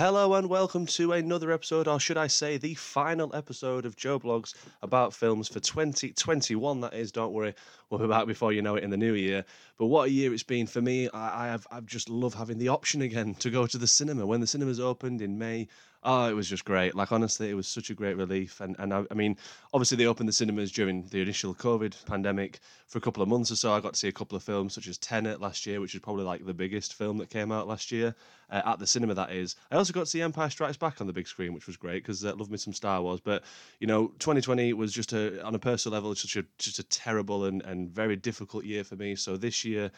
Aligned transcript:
Hello 0.00 0.32
and 0.32 0.48
welcome 0.48 0.86
to 0.86 1.12
another 1.12 1.52
episode, 1.52 1.86
or 1.86 2.00
should 2.00 2.16
I 2.16 2.26
say, 2.26 2.56
the 2.56 2.72
final 2.72 3.36
episode 3.36 3.84
of 3.84 3.96
Joe 3.96 4.18
Blogs 4.18 4.54
about 4.80 5.12
films 5.12 5.46
for 5.46 5.60
2021. 5.60 6.80
That 6.80 6.94
is, 6.94 7.12
don't 7.12 7.34
worry, 7.34 7.54
we'll 7.90 8.00
be 8.00 8.06
back 8.06 8.26
before 8.26 8.50
you 8.50 8.62
know 8.62 8.76
it 8.76 8.82
in 8.82 8.88
the 8.88 8.96
new 8.96 9.12
year. 9.12 9.44
But 9.76 9.88
what 9.88 10.08
a 10.08 10.10
year 10.10 10.32
it's 10.32 10.42
been 10.42 10.66
for 10.66 10.80
me! 10.80 11.10
I, 11.10 11.44
I 11.44 11.46
have, 11.48 11.66
I've 11.70 11.84
just 11.84 12.08
love 12.08 12.32
having 12.32 12.56
the 12.56 12.68
option 12.68 13.02
again 13.02 13.34
to 13.40 13.50
go 13.50 13.66
to 13.66 13.76
the 13.76 13.86
cinema 13.86 14.24
when 14.24 14.40
the 14.40 14.46
cinemas 14.46 14.80
opened 14.80 15.20
in 15.20 15.36
May. 15.36 15.68
Oh, 16.02 16.30
it 16.30 16.32
was 16.32 16.48
just 16.48 16.64
great. 16.64 16.94
Like 16.94 17.12
honestly, 17.12 17.50
it 17.50 17.54
was 17.54 17.68
such 17.68 17.90
a 17.90 17.94
great 17.94 18.16
relief. 18.16 18.60
And 18.62 18.74
and 18.78 18.94
I, 18.94 19.04
I, 19.10 19.14
mean, 19.14 19.36
obviously 19.74 19.98
they 19.98 20.06
opened 20.06 20.30
the 20.30 20.32
cinemas 20.32 20.72
during 20.72 21.04
the 21.08 21.20
initial 21.20 21.54
COVID 21.54 22.06
pandemic 22.06 22.60
for 22.86 22.96
a 22.96 23.02
couple 23.02 23.22
of 23.22 23.28
months 23.28 23.50
or 23.50 23.56
so. 23.56 23.72
I 23.74 23.80
got 23.80 23.92
to 23.92 23.98
see 23.98 24.08
a 24.08 24.12
couple 24.12 24.34
of 24.34 24.42
films 24.42 24.72
such 24.72 24.88
as 24.88 24.96
Tenet 24.96 25.42
last 25.42 25.66
year, 25.66 25.78
which 25.78 25.94
is 25.94 26.00
probably 26.00 26.24
like 26.24 26.46
the 26.46 26.54
biggest 26.54 26.94
film 26.94 27.18
that 27.18 27.28
came 27.28 27.52
out 27.52 27.68
last 27.68 27.92
year 27.92 28.14
uh, 28.48 28.62
at 28.64 28.78
the 28.78 28.86
cinema. 28.86 29.12
That 29.12 29.32
is. 29.32 29.56
I 29.70 29.76
also 29.76 29.92
got 29.92 30.00
to 30.00 30.06
see 30.06 30.22
Empire 30.22 30.48
Strikes 30.48 30.78
Back 30.78 31.02
on 31.02 31.06
the 31.06 31.12
big 31.12 31.28
screen, 31.28 31.52
which 31.52 31.66
was 31.66 31.76
great 31.76 32.02
because 32.02 32.24
I 32.24 32.30
uh, 32.30 32.34
love 32.34 32.50
me 32.50 32.56
some 32.56 32.72
Star 32.72 33.02
Wars. 33.02 33.20
But 33.20 33.44
you 33.78 33.86
know, 33.86 34.06
2020 34.20 34.72
was 34.72 34.94
just 34.94 35.12
a 35.12 35.44
on 35.44 35.54
a 35.54 35.58
personal 35.58 35.92
level, 35.92 36.14
such 36.14 36.36
a 36.36 36.46
just 36.56 36.78
a 36.78 36.84
terrible 36.84 37.44
and 37.44 37.60
and 37.62 37.90
very 37.90 38.16
difficult 38.16 38.64
year 38.64 38.84
for 38.84 38.96
me. 38.96 39.16
So 39.16 39.36
this 39.36 39.66
year 39.66 39.90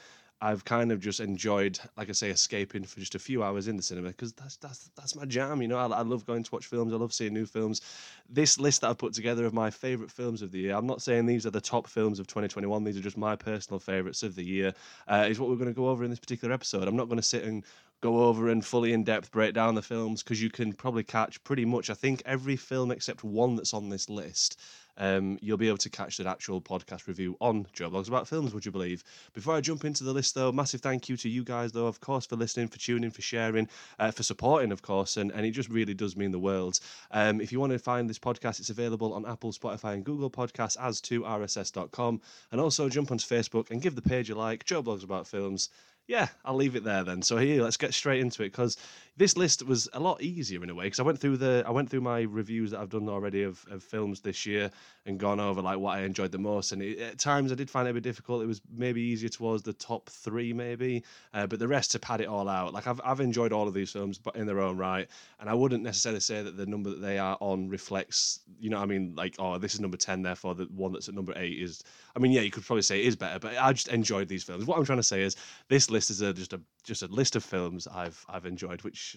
I've 0.45 0.65
kind 0.65 0.91
of 0.91 0.99
just 0.99 1.21
enjoyed, 1.21 1.79
like 1.97 2.09
I 2.09 2.13
say, 2.13 2.31
escaping 2.31 2.83
for 2.83 2.99
just 2.99 3.15
a 3.15 3.21
few 3.21 3.45
hours 3.45 3.69
in 3.69 3.77
the 3.77 3.83
cinema 3.83 4.09
because 4.09 4.33
that's 4.33 4.57
that's 4.57 4.91
that's 4.97 5.15
my 5.15 5.25
jam. 5.25 5.63
You 5.63 5.69
know, 5.69 5.79
I, 5.79 5.87
I, 5.87 6.03
love 6.03 6.27
going 6.27 6.43
to 6.43 6.51
watch 6.51 6.67
films. 6.67 6.93
I 6.93 6.97
love 6.97 7.13
seeing 7.13 7.33
new 7.33 7.47
films. 7.47 7.81
This 8.29 8.59
list 8.59 8.81
that 8.81 8.91
I've 8.91 8.99
put 8.99 9.13
together 9.13 9.47
of 9.47 9.55
my 9.55 9.71
favorite 9.71 10.11
films 10.11 10.43
of 10.43 10.51
the 10.51 10.59
year. 10.59 10.75
I'm 10.75 10.87
not 10.87 11.01
saying 11.01 11.27
these 11.27 11.47
are 11.47 11.51
the 11.51 11.61
top 11.61 11.87
films 11.87 12.19
of 12.19 12.27
2021. 12.27 12.83
These 12.83 12.99
are 12.99 13.03
just 13.03 13.17
my 13.17 13.37
personal 13.37 13.79
favorites 13.79 14.25
of 14.25 14.35
the 14.35 14.43
year. 14.43 14.75
Uh, 15.07 15.27
is 15.31 15.39
what 15.39 15.49
we're 15.49 15.55
going 15.55 15.69
to 15.69 15.75
go 15.75 15.89
over 15.89 16.03
in 16.03 16.11
this 16.11 16.19
particular 16.19 16.53
episode. 16.53 16.89
I'm 16.89 16.97
not 16.97 17.07
going 17.07 17.21
to 17.21 17.23
sit 17.23 17.45
and 17.45 17.65
go 18.01 18.25
over 18.25 18.49
and 18.49 18.65
fully 18.65 18.93
in 18.93 19.05
depth 19.05 19.31
break 19.31 19.55
down 19.55 19.77
the 19.77 19.83
films 19.83 20.25
because 20.25 20.43
you 20.43 20.51
can 20.51 20.73
probably 20.73 21.05
catch 21.05 21.43
pretty 21.45 21.65
much, 21.65 21.89
I 21.89 21.95
think, 21.95 22.21
every 22.27 22.57
film 22.57 22.91
except 22.91 23.23
one 23.23 23.55
that's 23.55 23.73
on 23.73 23.91
this 23.91 24.11
list 24.11 24.61
um, 24.97 25.39
you'll 25.41 25.57
be 25.57 25.69
able 25.69 25.79
to 25.79 25.91
catch 25.91 26.17
the 26.17 26.29
actual 26.29 26.61
podcast 26.61 27.07
review 27.07 27.37
on 27.41 27.67
Joe 27.73 27.91
Blogs 27.91 28.09
about 28.09 28.29
films, 28.29 28.55
would 28.55 28.65
you 28.65 28.73
believe? 28.73 29.03
Before 29.33 29.55
I 29.55 29.61
jump 29.61 29.85
into 29.85 30.05
the 30.05 30.13
list, 30.13 30.35
though, 30.35 30.53
massive 30.53 30.81
thank 30.81 31.09
you 31.09 31.17
to 31.19 31.29
you 31.29 31.45
guys, 31.45 31.73
though, 31.73 31.87
of 31.87 32.01
course, 32.01 32.27
for 32.27 32.37
listening, 32.37 32.69
for 32.69 32.79
tuning, 32.79 33.11
for 33.11 33.23
sharing, 33.23 33.69
uh, 33.99 34.11
for 34.11 34.23
supporting, 34.23 34.73
of 34.73 34.83
course, 34.83 35.17
and, 35.17 35.31
and 35.33 35.47
it 35.47 35.53
just 35.53 35.69
really 35.69 35.95
does 35.95 36.17
mean 36.17 36.31
the 36.31 36.39
world. 36.39 36.81
Um, 37.11 37.41
if 37.41 37.53
you 37.53 37.61
want 37.61 37.73
to 37.73 37.79
find 37.79 38.09
this 38.09 38.19
podcast, 38.19 38.61
it's 38.61 38.71
available 38.71 39.15
on 39.15 39.27
Apple, 39.27 39.53
Spotify, 39.53 39.95
and 39.95 40.05
Google 40.05 40.31
Podcasts 40.31 40.77
as 40.81 41.01
to 41.03 41.23
rss.com. 41.23 42.21
And 42.51 42.61
also 42.61 42.89
jump 42.89 43.11
onto 43.11 43.27
Facebook 43.27 43.71
and 43.71 43.83
give 43.83 43.95
the 43.95 44.03
page 44.03 44.31
a 44.31 44.35
like, 44.35 44.65
Joe 44.65 44.83
Blogs 44.83 45.05
about 45.05 45.27
films 45.27 45.71
yeah, 46.09 46.29
I'll 46.45 46.57
leave 46.57 46.77
it 46.77 46.85
there 46.85 47.05
then. 47.05 47.23
So 47.23 47.37
here, 47.37 47.63
let's 47.63 47.77
get 47.77 47.95
straight 47.95 48.21
into 48.21 48.43
it 48.43 48.51
because 48.51 48.77
this 49.17 49.37
list 49.37 49.67
was 49.67 49.89
a 49.93 50.01
lot 50.01 50.23
easier 50.23 50.63
in 50.65 50.71
a 50.71 50.75
way 50.75 50.85
because 50.87 51.01
I 51.01 51.03
went 51.03 51.19
through 51.19 51.37
the 51.37 51.63
I 51.67 51.71
went 51.71 51.91
through 51.91 52.01
my 52.01 52.23
reviews 52.23 52.71
that 52.71 52.81
I've 52.81 52.89
done 52.89 53.09
already 53.09 53.43
of, 53.43 53.65
of 53.71 53.83
films 53.83 54.21
this 54.21 54.47
year 54.47 54.71
and 55.05 55.19
gone 55.19 55.39
over 55.39 55.61
like 55.61 55.79
what 55.79 55.99
I 55.99 56.03
enjoyed 56.03 56.33
the 56.33 56.39
most. 56.39 56.73
And 56.73 56.81
it, 56.81 56.99
at 56.99 57.19
times 57.19 57.53
I 57.53 57.55
did 57.55 57.69
find 57.69 57.87
it 57.87 57.91
a 57.91 57.95
bit 57.95 58.03
difficult. 58.03 58.43
It 58.43 58.47
was 58.47 58.63
maybe 58.75 59.03
easier 59.03 59.29
towards 59.29 59.63
the 59.63 59.75
top 59.75 60.09
three, 60.09 60.53
maybe, 60.55 61.05
uh, 61.35 61.47
but 61.47 61.59
the 61.59 61.69
rest 61.69 61.91
to 61.93 61.99
pad 61.99 62.23
it 62.23 62.29
all 62.29 62.49
out. 62.49 62.73
Like 62.73 62.87
I've 62.87 63.01
I've 63.05 63.21
enjoyed 63.21 63.53
all 63.53 63.69
of 63.69 63.75
these 63.75 63.91
films, 63.91 64.19
but 64.19 64.35
in 64.35 64.47
their 64.47 64.61
own 64.61 64.79
right. 64.79 65.09
And 65.41 65.51
I 65.51 65.55
wouldn't 65.55 65.83
necessarily 65.83 66.21
say 66.21 66.43
that 66.43 66.57
the 66.57 66.67
number 66.67 66.89
that 66.91 67.03
they 67.03 67.19
are 67.19 67.37
on 67.41 67.69
reflects, 67.69 68.41
you 68.59 68.71
know, 68.71 68.79
I 68.79 68.87
mean, 68.87 69.15
like 69.15 69.37
oh, 69.39 69.59
this 69.59 69.75
is 69.75 69.81
number 69.81 69.99
ten, 69.99 70.23
therefore 70.23 70.55
the 70.55 70.65
one 70.75 70.93
that's 70.93 71.09
at 71.09 71.15
number 71.15 71.35
eight 71.37 71.61
is. 71.61 71.85
I 72.17 72.19
mean, 72.19 72.33
yeah, 72.33 72.43
you 72.43 72.51
could 72.51 72.65
probably 72.65 72.83
say 72.83 73.01
it 73.01 73.07
is 73.07 73.17
better, 73.17 73.39
but 73.39 73.57
I 73.59 73.73
just 73.73 73.89
enjoyed 73.89 74.29
these 74.29 74.43
films. 74.43 74.65
What 74.65 74.79
I'm 74.79 74.85
trying 74.85 74.99
to 74.99 75.03
say 75.03 75.23
is 75.23 75.37
this 75.69 75.91
list 75.91 76.11
is 76.11 76.23
a, 76.23 76.33
just 76.33 76.53
a 76.53 76.61
just 76.83 77.03
a 77.03 77.07
list 77.07 77.37
of 77.37 77.45
films 77.45 77.87
I've 77.87 78.25
I've 78.29 78.47
enjoyed, 78.47 78.83
which 78.83 79.17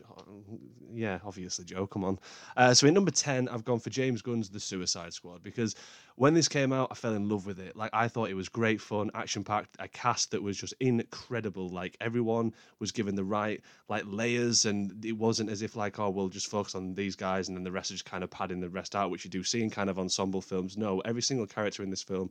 yeah, 0.93 1.19
obviously, 1.25 1.65
Joe, 1.65 1.87
come 1.87 2.03
on. 2.03 2.19
Uh, 2.55 2.73
so 2.73 2.87
in 2.87 2.93
number 2.93 3.11
10, 3.11 3.49
I've 3.49 3.65
gone 3.65 3.79
for 3.79 3.89
James 3.89 4.21
Gunn's 4.21 4.49
The 4.49 4.59
Suicide 4.59 5.13
Squad 5.13 5.43
because 5.43 5.75
when 6.15 6.33
this 6.33 6.47
came 6.47 6.71
out, 6.71 6.87
I 6.91 6.95
fell 6.95 7.13
in 7.13 7.27
love 7.27 7.45
with 7.45 7.59
it. 7.59 7.75
Like, 7.75 7.89
I 7.93 8.07
thought 8.07 8.29
it 8.29 8.35
was 8.35 8.47
great 8.47 8.79
fun, 8.79 9.11
action 9.13 9.43
packed, 9.43 9.75
a 9.79 9.87
cast 9.87 10.31
that 10.31 10.41
was 10.41 10.57
just 10.57 10.73
incredible. 10.79 11.67
Like, 11.67 11.97
everyone 11.99 12.53
was 12.79 12.93
given 12.93 13.15
the 13.15 13.23
right, 13.23 13.61
like, 13.89 14.03
layers, 14.05 14.63
and 14.63 15.03
it 15.03 15.11
wasn't 15.11 15.49
as 15.49 15.61
if, 15.61 15.75
like, 15.75 15.99
oh, 15.99 16.09
we'll 16.09 16.29
just 16.29 16.49
focus 16.49 16.73
on 16.73 16.93
these 16.93 17.17
guys 17.17 17.49
and 17.49 17.57
then 17.57 17.65
the 17.65 17.71
rest 17.71 17.91
is 17.91 17.97
just 17.97 18.09
kind 18.09 18.23
of 18.23 18.29
padding 18.29 18.61
the 18.61 18.69
rest 18.69 18.95
out, 18.95 19.11
which 19.11 19.25
you 19.25 19.29
do 19.29 19.43
see 19.43 19.61
in 19.61 19.69
kind 19.69 19.89
of 19.89 19.99
ensemble 19.99 20.41
films. 20.41 20.77
No, 20.77 21.01
every 21.01 21.21
single 21.21 21.47
character 21.47 21.83
in 21.83 21.89
this 21.89 22.03
film 22.03 22.29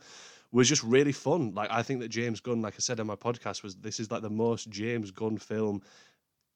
was 0.51 0.69
just 0.69 0.83
really 0.83 1.13
fun. 1.13 1.53
Like, 1.55 1.71
I 1.71 1.83
think 1.83 2.01
that 2.01 2.09
James 2.09 2.41
Gunn, 2.41 2.63
like 2.63 2.75
I 2.75 2.79
said 2.79 3.01
on 3.01 3.07
my 3.07 3.17
podcast, 3.17 3.63
was 3.63 3.75
this 3.77 4.01
is 4.01 4.11
like 4.11 4.23
the 4.23 4.31
most 4.31 4.71
James 4.71 5.11
Gunn 5.11 5.37
film 5.37 5.83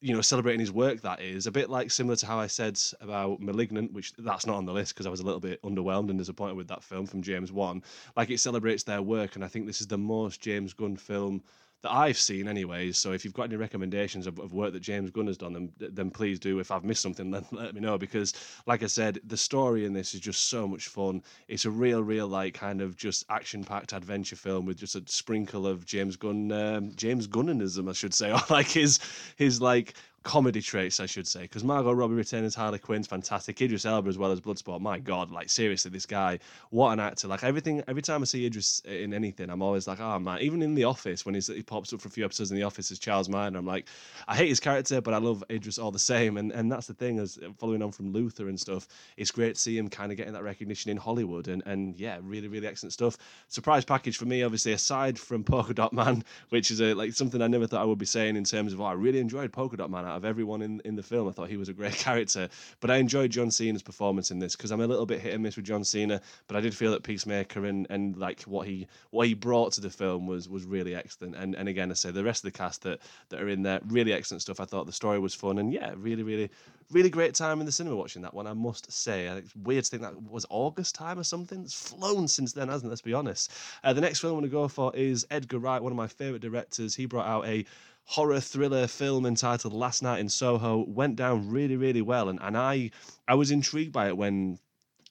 you 0.01 0.15
know, 0.15 0.21
celebrating 0.21 0.61
his 0.61 0.71
work 0.71 1.01
that 1.01 1.21
is 1.21 1.47
a 1.47 1.51
bit 1.51 1.69
like 1.69 1.91
similar 1.91 2.17
to 2.17 2.27
how 2.27 2.39
I 2.39 2.47
said 2.47 2.79
about 3.01 3.41
*Malignant*, 3.41 3.93
which 3.93 4.13
that's 4.19 4.47
not 4.47 4.57
on 4.57 4.65
the 4.65 4.73
list 4.73 4.95
because 4.95 5.07
I 5.07 5.11
was 5.11 5.21
a 5.21 5.25
little 5.25 5.41
bit 5.41 5.61
underwhelmed 5.63 6.11
and 6.11 6.19
disappointed 6.19 6.57
with 6.57 6.69
that 6.69 6.85
film 6.85 7.07
from 7.07 7.23
James 7.23 7.51
Wan. 7.51 7.83
Like 8.17 8.31
it 8.31 8.39
celebrates 8.39 8.85
their 8.85 9.03
work, 9.03 9.35
and 9.35 9.45
I 9.45 9.49
think 9.49 9.67
this 9.67 9.81
is 9.81 9.89
the 9.89 9.99
most 9.99 10.41
James 10.41 10.73
Gunn 10.73 10.97
film 10.97 11.43
that 11.83 11.93
I've 11.93 12.19
seen, 12.19 12.49
anyways. 12.49 12.99
So 12.99 13.13
if 13.13 13.25
you've 13.25 13.35
got 13.35 13.45
any 13.45 13.57
recommendations 13.57 14.27
of, 14.27 14.39
of 14.39 14.53
work 14.53 14.73
that 14.73 14.81
James 14.81 15.11
Gunn 15.11 15.29
has 15.29 15.37
done, 15.37 15.53
then, 15.53 15.73
then 15.79 16.11
please 16.11 16.39
do. 16.39 16.59
If 16.59 16.71
I've 16.71 16.85
missed 16.85 17.03
something, 17.03 17.31
then 17.31 17.45
let 17.53 17.75
me 17.75 17.81
know 17.81 17.99
because, 17.99 18.35
like 18.67 18.83
I 18.83 18.87
said, 18.87 19.21
the 19.27 19.37
story 19.37 19.85
in 19.85 19.93
this 19.93 20.15
is 20.15 20.21
just 20.21 20.49
so 20.49 20.67
much 20.67 20.89
fun. 20.89 21.23
It's 21.47 21.65
a 21.65 21.71
real, 21.71 22.03
real 22.03 22.27
like 22.27 22.55
kind 22.55 22.81
of 22.81 22.97
just 22.97 23.25
action-packed 23.31 23.93
adventure 23.93 24.37
film 24.37 24.67
with 24.67 24.79
just 24.79 24.97
a 24.97 25.03
sprinkle 25.07 25.67
of 25.67 25.87
James 25.87 26.17
Gunn, 26.17 26.51
um, 26.53 26.93
James 26.97 27.27
Gunnanism, 27.27 27.89
I 27.89 27.93
should 27.93 28.15
say, 28.15 28.33
or 28.33 28.41
like 28.51 28.69
his 28.69 28.99
his 29.37 29.61
like 29.61 29.95
comedy 30.29 30.61
traits, 30.61 31.01
I 31.01 31.07
should 31.07 31.27
say, 31.27 31.41
because 31.41 31.65
Margot 31.65 31.91
Robbie 31.91 32.13
returning 32.13 32.45
as 32.45 32.55
Harley 32.55 32.79
Quinn's 32.79 33.07
fantastic. 33.07 33.63
Idris 33.63 33.87
Elba 33.87 34.11
as 34.11 34.19
well 34.19 34.31
as 34.31 34.43
Bloodsport. 34.43 34.79
My 34.83 34.99
God, 34.99 35.31
like 35.31 35.49
seriously, 35.49 35.91
this 35.91 36.05
guy, 36.05 36.39
what 36.69 36.93
an 36.93 37.01
actor! 37.01 37.29
Like 37.29 37.43
everything, 37.43 37.83
every 37.89 38.03
time 38.03 38.21
I 38.21 38.27
see 38.27 38.45
Idris 38.45 38.81
in 38.85 39.15
anything, 39.15 39.49
I'm 39.49 39.63
always 39.63 39.89
like, 39.89 40.01
oh 40.01 40.19
man. 40.19 40.41
Even 40.41 40.61
in 40.61 40.75
The 40.75 40.85
Office, 40.85 41.25
when 41.25 41.35
he 41.35 41.63
pops 41.63 41.95
up 41.95 42.03
for 42.03 42.09
a 42.09 42.11
few 42.11 42.27
episodes 42.27 42.51
in 42.51 42.59
The 42.59 42.63
Office 42.63 42.91
as 42.91 42.99
Charles 42.99 43.31
Martinet, 43.31 43.59
I'm 43.59 43.65
like, 43.65 43.87
I 44.29 44.37
hate 44.37 44.51
his 44.51 44.61
character, 44.61 45.01
but 45.01 45.15
I 45.15 45.17
love 45.17 45.43
Idris 45.51 45.79
all 45.79 45.91
the 45.91 45.99
same. 45.99 46.37
And 46.37 46.53
and 46.53 46.71
that's 46.71 46.87
the 46.87 46.95
thing, 46.95 47.19
as 47.19 47.39
following 47.57 47.83
on 47.83 47.91
from 47.91 48.13
Luther 48.13 48.49
and 48.49 48.61
stuff, 48.61 48.87
it's 49.17 49.31
great 49.31 49.55
to 49.55 49.61
see 49.61 49.79
him 49.79 49.89
kind 49.89 50.13
of 50.13 50.19
getting 50.19 50.35
that 50.35 50.43
recognition 50.43 50.91
in 50.91 50.99
Hollywood. 50.99 51.49
And 51.49 51.63
and 51.65 51.99
yeah, 51.99 52.19
really, 52.23 52.49
really 52.49 52.67
excellent 52.67 52.93
stuff. 52.93 53.17
Surprise 53.49 53.87
package 53.87 54.19
for 54.19 54.27
me, 54.27 54.43
obviously, 54.43 54.73
aside 54.73 55.19
from 55.19 55.43
Polka 55.43 55.73
Dot 55.73 55.95
Man, 55.95 56.23
which 56.51 56.71
is 56.71 56.83
a 56.83 56.93
like 56.93 57.15
something 57.15 57.41
I 57.41 57.47
never 57.47 57.67
thought 57.67 57.81
I 57.81 57.87
would 57.87 57.97
be 57.97 58.05
saying 58.05 58.37
in 58.37 58.45
terms 58.45 58.75
of, 58.75 58.83
oh, 58.83 58.85
I 58.85 58.93
really 58.93 59.21
enjoyed 59.21 59.51
Polka 59.55 59.79
Dot 59.79 59.91
Man 59.91 60.18
of 60.19 60.25
everyone 60.27 60.61
in 60.61 60.81
in 60.85 60.95
the 60.95 61.03
film. 61.03 61.29
I 61.29 61.33
thought 61.33 61.49
he 61.49 61.57
was 61.57 61.71
a 61.71 61.73
great 61.73 61.95
character, 62.07 62.49
but 62.81 62.91
I 62.91 62.97
enjoyed 62.97 63.31
John 63.31 63.51
Cena's 63.51 63.83
performance 63.83 64.31
in 64.31 64.39
this 64.39 64.55
because 64.55 64.71
I'm 64.71 64.83
a 64.83 64.87
little 64.87 65.07
bit 65.07 65.21
hit 65.21 65.33
and 65.33 65.43
miss 65.43 65.57
with 65.57 65.65
John 65.65 65.85
Cena, 65.85 66.21
but 66.47 66.57
I 66.57 66.61
did 66.61 66.75
feel 66.75 66.91
that 66.93 67.03
Peacemaker 67.03 67.65
and, 67.65 67.87
and 67.89 68.17
like 68.17 68.43
what 68.43 68.67
he 68.67 68.87
what 69.11 69.27
he 69.27 69.35
brought 69.35 69.73
to 69.73 69.81
the 69.81 69.91
film 69.91 70.27
was 70.27 70.49
was 70.49 70.65
really 70.65 70.95
excellent. 70.95 71.37
And 71.37 71.55
and 71.55 71.69
again, 71.69 71.91
I 71.91 71.95
say 71.95 72.11
the 72.11 72.25
rest 72.25 72.45
of 72.45 72.53
the 72.53 72.59
cast 72.59 72.83
that 72.83 73.01
that 73.31 73.41
are 73.41 73.49
in 73.49 73.63
there, 73.63 73.81
really 73.87 74.13
excellent 74.13 74.43
stuff. 74.43 74.61
I 74.61 74.65
thought 74.67 74.87
the 74.87 74.93
story 74.93 75.19
was 75.19 75.35
fun 75.35 75.59
and 75.59 75.73
yeah, 75.73 75.95
really 75.97 76.23
really 76.23 76.51
really 76.91 77.11
great 77.11 77.35
time 77.35 77.61
in 77.61 77.67
the 77.67 77.73
cinema 77.73 77.97
watching 77.97 78.23
that 78.23 78.35
one. 78.35 78.47
I 78.47 78.55
must 78.55 78.91
say, 78.91 79.27
it's 79.27 79.55
weird 79.57 79.85
to 79.85 79.91
think 79.91 80.03
that 80.03 80.23
was 80.23 80.47
August 80.49 80.95
time 80.95 81.19
or 81.19 81.25
something. 81.25 81.63
It's 81.63 81.91
flown 81.91 82.29
since 82.29 82.53
then, 82.53 82.69
hasn't 82.69 82.89
it? 82.89 82.91
Let's 82.91 83.03
be 83.03 83.15
honest. 83.15 83.53
Uh, 83.85 83.93
the 83.93 84.01
next 84.01 84.21
film 84.21 84.39
I'm 84.39 84.43
to 84.43 84.49
go 84.49 84.69
for 84.69 84.95
is 84.95 85.27
Edgar 85.31 85.59
Wright, 85.59 85.83
one 85.83 85.93
of 85.93 85.97
my 85.97 86.07
favorite 86.07 86.43
directors. 86.43 86.95
He 86.95 87.07
brought 87.07 87.27
out 87.27 87.47
a 87.47 87.65
horror 88.09 88.41
thriller 88.41 88.87
film 88.87 89.27
entitled 89.27 89.75
Last 89.75 90.03
Night 90.03 90.19
in 90.19 90.31
Soho 90.31 90.79
went 90.89 91.15
down 91.15 91.51
really, 91.51 91.77
really 91.77 92.01
well. 92.01 92.31
And, 92.31 92.39
and 92.41 92.57
I, 92.57 92.91
I 93.29 93.35
was 93.35 93.51
intrigued 93.51 93.93
by 93.93 94.09
it 94.09 94.17
when 94.17 94.59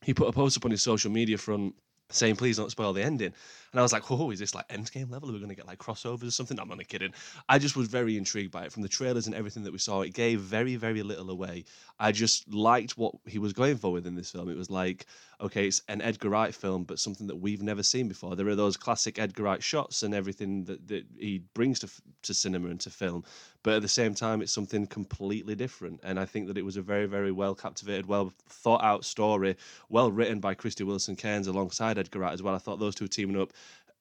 he 0.02 0.16
put 0.16 0.28
a 0.28 0.32
post 0.32 0.58
up 0.58 0.66
on 0.66 0.72
his 0.72 0.82
social 0.82 1.12
media 1.12 1.38
front 1.38 1.76
saying, 2.10 2.38
please 2.38 2.58
don't 2.58 2.72
spoil 2.72 2.94
the 2.94 3.04
ending. 3.04 3.34
And 3.72 3.80
I 3.80 3.84
was 3.84 3.94
like, 3.94 4.10
oh, 4.10 4.32
is 4.32 4.40
this 4.40 4.56
like 4.56 4.68
endgame 4.70 5.12
level? 5.12 5.30
Are 5.30 5.34
we 5.34 5.40
going 5.40 5.50
to 5.50 5.56
get 5.56 5.68
like 5.68 5.80
crossovers 5.80 6.28
or 6.28 6.32
something? 6.32 6.60
I'm 6.60 6.72
only 6.72 6.86
kidding. 6.86 7.14
I 7.50 7.60
just 7.60 7.76
was 7.76 7.88
very 7.88 8.18
intrigued 8.18 8.52
by 8.52 8.66
it. 8.66 8.72
From 8.72 8.84
the 8.84 8.90
trailers 8.90 9.28
and 9.28 9.36
everything 9.36 9.64
that 9.64 9.74
we 9.74 9.80
saw, 9.80 10.02
it 10.02 10.14
gave 10.14 10.40
very, 10.40 10.76
very 10.76 11.04
little 11.04 11.30
away. 11.30 11.66
I 12.00 12.12
just 12.12 12.52
liked 12.54 12.98
what 12.98 13.16
he 13.26 13.40
was 13.40 13.54
going 13.54 13.78
for 13.78 13.92
within 13.92 14.16
this 14.16 14.32
film. 14.32 14.50
It 14.50 14.58
was 14.58 14.70
like, 14.70 15.06
okay, 15.42 15.68
it's 15.68 15.82
an 15.88 16.02
Edgar 16.02 16.30
Wright 16.30 16.54
film, 16.54 16.84
but 16.84 17.00
something 17.00 17.28
that 17.28 17.36
we've 17.36 17.62
never 17.62 17.84
seen 17.84 18.08
before. 18.08 18.36
There 18.36 18.48
are 18.48 18.56
those 18.56 18.78
classic 18.78 19.20
Edgar 19.20 19.44
Wright 19.44 19.62
shots 19.62 20.04
and 20.04 20.14
everything 20.14 20.64
that, 20.66 20.88
that 20.88 21.06
he 21.18 21.44
brings 21.54 21.80
to, 21.80 21.90
to 22.24 22.34
cinema 22.34 22.70
and 22.70 22.80
to 22.82 22.90
film. 22.90 23.24
But 23.64 23.76
at 23.76 23.82
the 23.82 23.88
same 23.88 24.14
time, 24.14 24.42
it's 24.42 24.52
something 24.52 24.88
completely 24.88 25.56
different. 25.56 26.00
And 26.04 26.20
I 26.20 26.26
think 26.26 26.48
that 26.48 26.58
it 26.58 26.66
was 26.66 26.78
a 26.78 26.82
very, 26.82 27.06
very 27.06 27.32
well 27.32 27.54
captivated, 27.54 28.06
well 28.06 28.34
thought 28.48 28.84
out 28.84 29.06
story, 29.06 29.58
well 29.90 30.12
written 30.12 30.40
by 30.40 30.56
Krysty 30.56 30.86
Wilson 30.86 31.16
Cairns 31.16 31.48
alongside 31.48 31.98
Edgar 31.98 32.20
Wright 32.20 32.34
as 32.34 32.42
well. 32.42 32.56
I 32.56 32.60
thought 32.60 32.80
those 32.80 32.96
two 32.96 33.08
teaming 33.08 33.40
up 33.40 33.52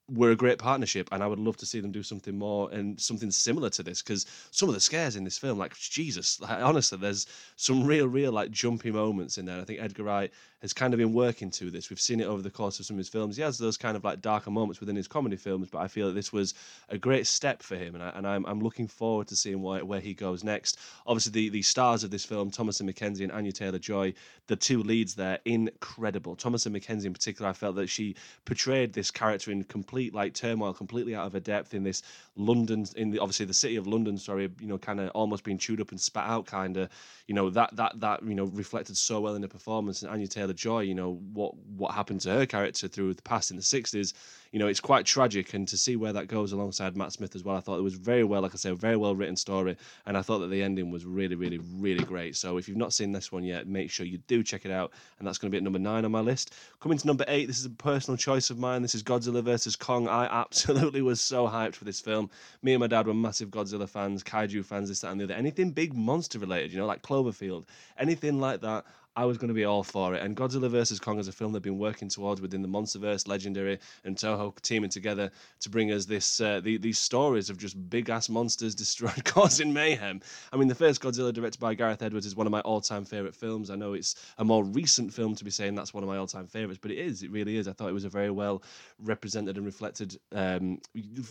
were 0.09 0.31
a 0.31 0.37
great 0.37 0.59
partnership, 0.59 1.09
and 1.11 1.23
I 1.23 1.27
would 1.27 1.39
love 1.39 1.57
to 1.59 1.67
see 1.67 1.81
them 1.81 1.91
do 1.91 2.03
something 2.03 2.39
more 2.39 2.71
and 2.71 3.01
something 3.01 3.31
similar 3.31 3.71
to 3.71 3.83
this 3.83 4.03
because 4.03 4.27
some 4.51 4.69
of 4.69 4.75
the 4.75 4.81
scares 4.81 5.17
in 5.17 5.25
this 5.25 5.39
film, 5.39 5.59
like 5.59 5.77
Jesus, 5.77 6.41
like, 6.41 6.63
honestly, 6.63 6.99
there's 6.99 7.27
some 7.57 7.85
real, 7.85 8.07
real 8.07 8.33
like 8.33 8.51
jumpy 8.51 8.91
moments 8.91 9.39
in 9.39 9.47
there. 9.47 9.61
I 9.61 9.65
think 9.65 9.81
Edgar 9.81 10.05
Wright 10.05 10.33
has 10.63 10.73
kind 10.73 10.95
of 10.95 10.99
been 10.99 11.13
working 11.13 11.51
to 11.51 11.71
this. 11.71 11.91
We've 11.91 12.01
seen 12.01 12.21
it 12.21 12.25
over 12.25 12.43
the 12.43 12.51
course 12.51 12.81
of 12.81 12.87
some 12.87 12.97
of 12.97 12.99
his 12.99 13.09
films. 13.09 13.37
He 13.37 13.43
has 13.43 13.59
those 13.59 13.77
kind 13.77 13.97
of 13.97 14.05
like 14.05 14.21
darker 14.21 14.51
moments 14.51 14.81
within 14.81 14.97
his 14.97 15.07
comedy 15.07 15.37
films, 15.37 15.69
but 15.71 15.79
I 15.79 15.89
feel 15.89 16.09
that 16.09 16.15
this 16.15 16.33
was 16.33 16.55
a 16.89 16.99
great 16.99 17.27
step 17.27 17.63
for 17.63 17.77
him, 17.77 17.95
and, 17.95 18.03
I, 18.03 18.09
and 18.15 18.27
I'm, 18.27 18.45
I'm 18.47 18.61
looking 18.61 18.89
forward 18.89 19.29
to 19.29 19.37
seeing 19.37 19.63
where, 19.63 19.85
where 19.85 20.01
he 20.01 20.15
goes 20.15 20.43
next. 20.43 20.79
Obviously, 21.07 21.33
the, 21.33 21.49
the 21.51 21.63
stars 21.63 22.05
of 22.05 22.11
this 22.11 22.25
film, 22.25 22.51
Thomasin 22.51 22.91
McKenzie 22.91 23.23
and 23.23 23.33
Anya 23.33 23.53
Taylor 23.53 23.79
Joy, 23.79 24.15
the 24.47 24.57
two 24.57 24.83
leads 24.83 25.15
there, 25.15 25.39
incredible. 25.45 26.37
Thomasin 26.37 26.73
McKenzie, 26.73 27.07
in 27.07 27.13
particular, 27.13 27.51
I 27.51 27.53
felt 27.53 27.77
that 27.77 27.89
she 27.89 28.15
portrayed 28.45 28.93
this 28.93 29.11
character 29.11 29.51
in 29.51 29.65
complete 29.65 30.15
like 30.15 30.35
turmoil, 30.35 30.73
completely 30.73 31.15
out 31.15 31.27
of 31.27 31.33
her 31.33 31.41
depth 31.41 31.75
in 31.75 31.83
this 31.83 32.03
London, 32.37 32.87
in 32.97 33.11
the 33.11 33.19
obviously 33.19 33.47
the 33.47 33.55
city 33.55 33.77
of 33.77 33.87
London. 33.87 34.17
Sorry, 34.19 34.51
you 34.61 34.67
know, 34.67 34.79
kind 34.79 35.01
of 35.01 35.11
almost 35.11 35.45
being 35.45 35.59
chewed 35.59 35.81
up 35.81 35.91
and 35.91 36.01
spat 36.01 36.29
out, 36.29 36.47
kind 36.47 36.77
of. 36.77 36.89
You 37.27 37.35
know 37.35 37.51
that 37.51 37.75
that 37.77 38.01
that 38.01 38.23
you 38.23 38.35
know 38.35 38.45
reflected 38.45 38.97
so 38.97 39.21
well 39.21 39.35
in 39.35 39.43
the 39.43 39.49
performance. 39.49 40.03
And 40.03 40.11
Anya 40.11 40.29
Taylor 40.29 40.46
Joy, 40.55 40.81
you 40.81 40.95
know 40.95 41.21
what 41.33 41.57
what 41.77 41.93
happened 41.93 42.21
to 42.23 42.31
her 42.31 42.47
character 42.47 42.89
through 42.89 43.15
the 43.15 43.23
past 43.23 43.51
in 43.51 43.57
the 43.57 43.63
'60s 43.63 44.13
you 44.57 44.59
know, 44.59 44.69
it's 44.69 44.81
quite 44.81 45.05
tragic. 45.05 45.53
And 45.53 45.69
to 45.69 45.77
see 45.77 45.97
where 45.97 46.15
that 46.15 46.29
goes 46.29 46.53
alongside 46.53 46.97
Matt 46.97 47.13
Smith 47.13 47.35
as 47.35 47.45
well, 47.45 47.57
I 47.57 47.61
thought 47.61 47.79
it 47.79 47.83
was 47.83 47.95
very 47.95 48.25
well, 48.25 48.41
like 48.41 48.55
I 48.55 48.57
said, 48.57 48.73
a 48.73 48.77
very 48.77 48.97
well 48.97 49.15
written 49.15 49.37
story. 49.37 49.77
And 50.07 50.17
I 50.17 50.23
thought 50.23 50.39
that 50.39 50.47
the 50.49 50.63
ending 50.63 50.91
was 50.91 51.05
really, 51.05 51.35
really, 51.35 51.59
really 51.79 52.05
great. 52.05 52.37
So 52.37 52.57
if 52.57 52.67
you've 52.67 52.79
not 52.79 52.95
seen 52.95 53.13
this 53.13 53.31
one 53.31 53.45
yet, 53.45 53.67
make 53.67 53.91
sure 53.91 54.07
you 54.07 54.17
do 54.29 54.43
check 54.43 54.65
it 54.65 54.71
out. 54.71 54.93
And 55.19 55.29
that's 55.29 55.37
going 55.37 55.51
to 55.51 55.55
be 55.55 55.59
at 55.59 55.63
number 55.63 55.79
nine 55.79 56.07
on 56.07 56.11
my 56.11 56.21
list. 56.21 56.55
Coming 56.81 56.97
to 56.97 57.07
number 57.07 57.27
eight, 57.29 57.47
this 57.47 57.59
is 57.59 57.67
a 57.67 57.71
personal 57.71 58.17
choice 58.17 58.49
of 58.49 58.59
mine. 58.59 58.81
This 58.81 58.95
is 58.95 59.03
Godzilla 59.03 59.43
versus 59.43 59.77
Kong. 59.77 60.09
I 60.09 60.25
absolutely 60.25 61.03
was 61.03 61.21
so 61.21 61.47
hyped 61.47 61.75
for 61.75 61.85
this 61.85 62.01
film. 62.01 62.31
Me 62.63 62.73
and 62.73 62.81
my 62.81 62.87
dad 62.87 63.07
were 63.07 63.13
massive 63.15 63.51
Godzilla 63.51 63.87
fans, 63.87 64.25
kaiju 64.25 64.65
fans, 64.65 64.89
this, 64.89 65.01
that, 65.01 65.11
and 65.11 65.21
the 65.21 65.25
other. 65.25 65.35
Anything 65.35 65.71
big 65.71 65.93
monster 65.93 66.39
related, 66.39 66.73
you 66.73 66.79
know, 66.79 66.87
like 66.87 67.03
Cloverfield, 67.03 67.65
anything 67.99 68.41
like 68.41 68.61
that. 68.63 68.87
I 69.17 69.25
was 69.25 69.39
going 69.39 69.49
to 69.49 69.55
be 69.55 69.65
all 69.65 69.83
for 69.83 70.15
it. 70.15 70.23
And 70.23 70.37
Godzilla 70.37 70.69
vs. 70.69 71.01
Kong 71.01 71.19
is 71.19 71.27
a 71.27 71.33
film 71.33 71.53
they've 71.53 71.63
been 71.63 71.79
working 71.79 72.11
towards 72.11 72.43
within 72.43 72.61
the 72.61 72.69
MonsterVerse, 72.69 73.27
Legendary, 73.27 73.79
and 74.05 74.15
Toho 74.15 74.55
teaming 74.61 74.91
together 74.91 75.31
to 75.61 75.71
bring 75.71 75.91
us 75.91 76.05
this 76.05 76.39
uh, 76.41 76.61
the, 76.61 76.77
these 76.77 76.99
stories 76.99 77.49
of 77.49 77.57
just 77.57 77.89
big 77.89 78.11
ass 78.11 78.29
monsters 78.29 78.75
destroying, 78.77 79.15
causing 79.25 79.73
mayhem. 79.73 80.21
I 80.53 80.57
mean, 80.59 80.69
the 80.69 80.75
first 80.75 81.01
Godzilla 81.01 81.33
directed 81.33 81.59
by 81.59 81.75
Gareth 81.75 82.03
Edwards 82.03 82.27
is 82.27 82.37
one 82.37 82.47
of 82.47 82.51
my 82.51 82.61
all 82.61 82.83
time 82.83 83.07
favorite 83.07 83.35
films. 83.35 83.71
I 83.71 83.77
know 83.77 83.95
it's 83.95 84.17
a 84.37 84.45
more 84.45 84.65
recent 84.65 85.15
film 85.15 85.35
to 85.37 85.45
be 85.45 85.51
saying 85.51 85.75
that's 85.75 85.95
one 85.95 86.03
of 86.03 86.11
my 86.11 86.19
all 86.19 86.27
time 86.27 86.47
favorites, 86.47 86.81
but 86.83 86.91
it 86.91 86.99
is. 86.99 87.23
It 87.23 87.31
really 87.31 87.57
is. 87.57 87.69
I 87.69 87.73
thought 87.73 87.89
it 87.89 87.95
was 87.95 88.05
a 88.05 88.11
very 88.11 88.31
well 88.31 88.63
represented 89.03 89.57
and 89.57 89.65
reflected 89.65 90.19
um, 90.33 90.79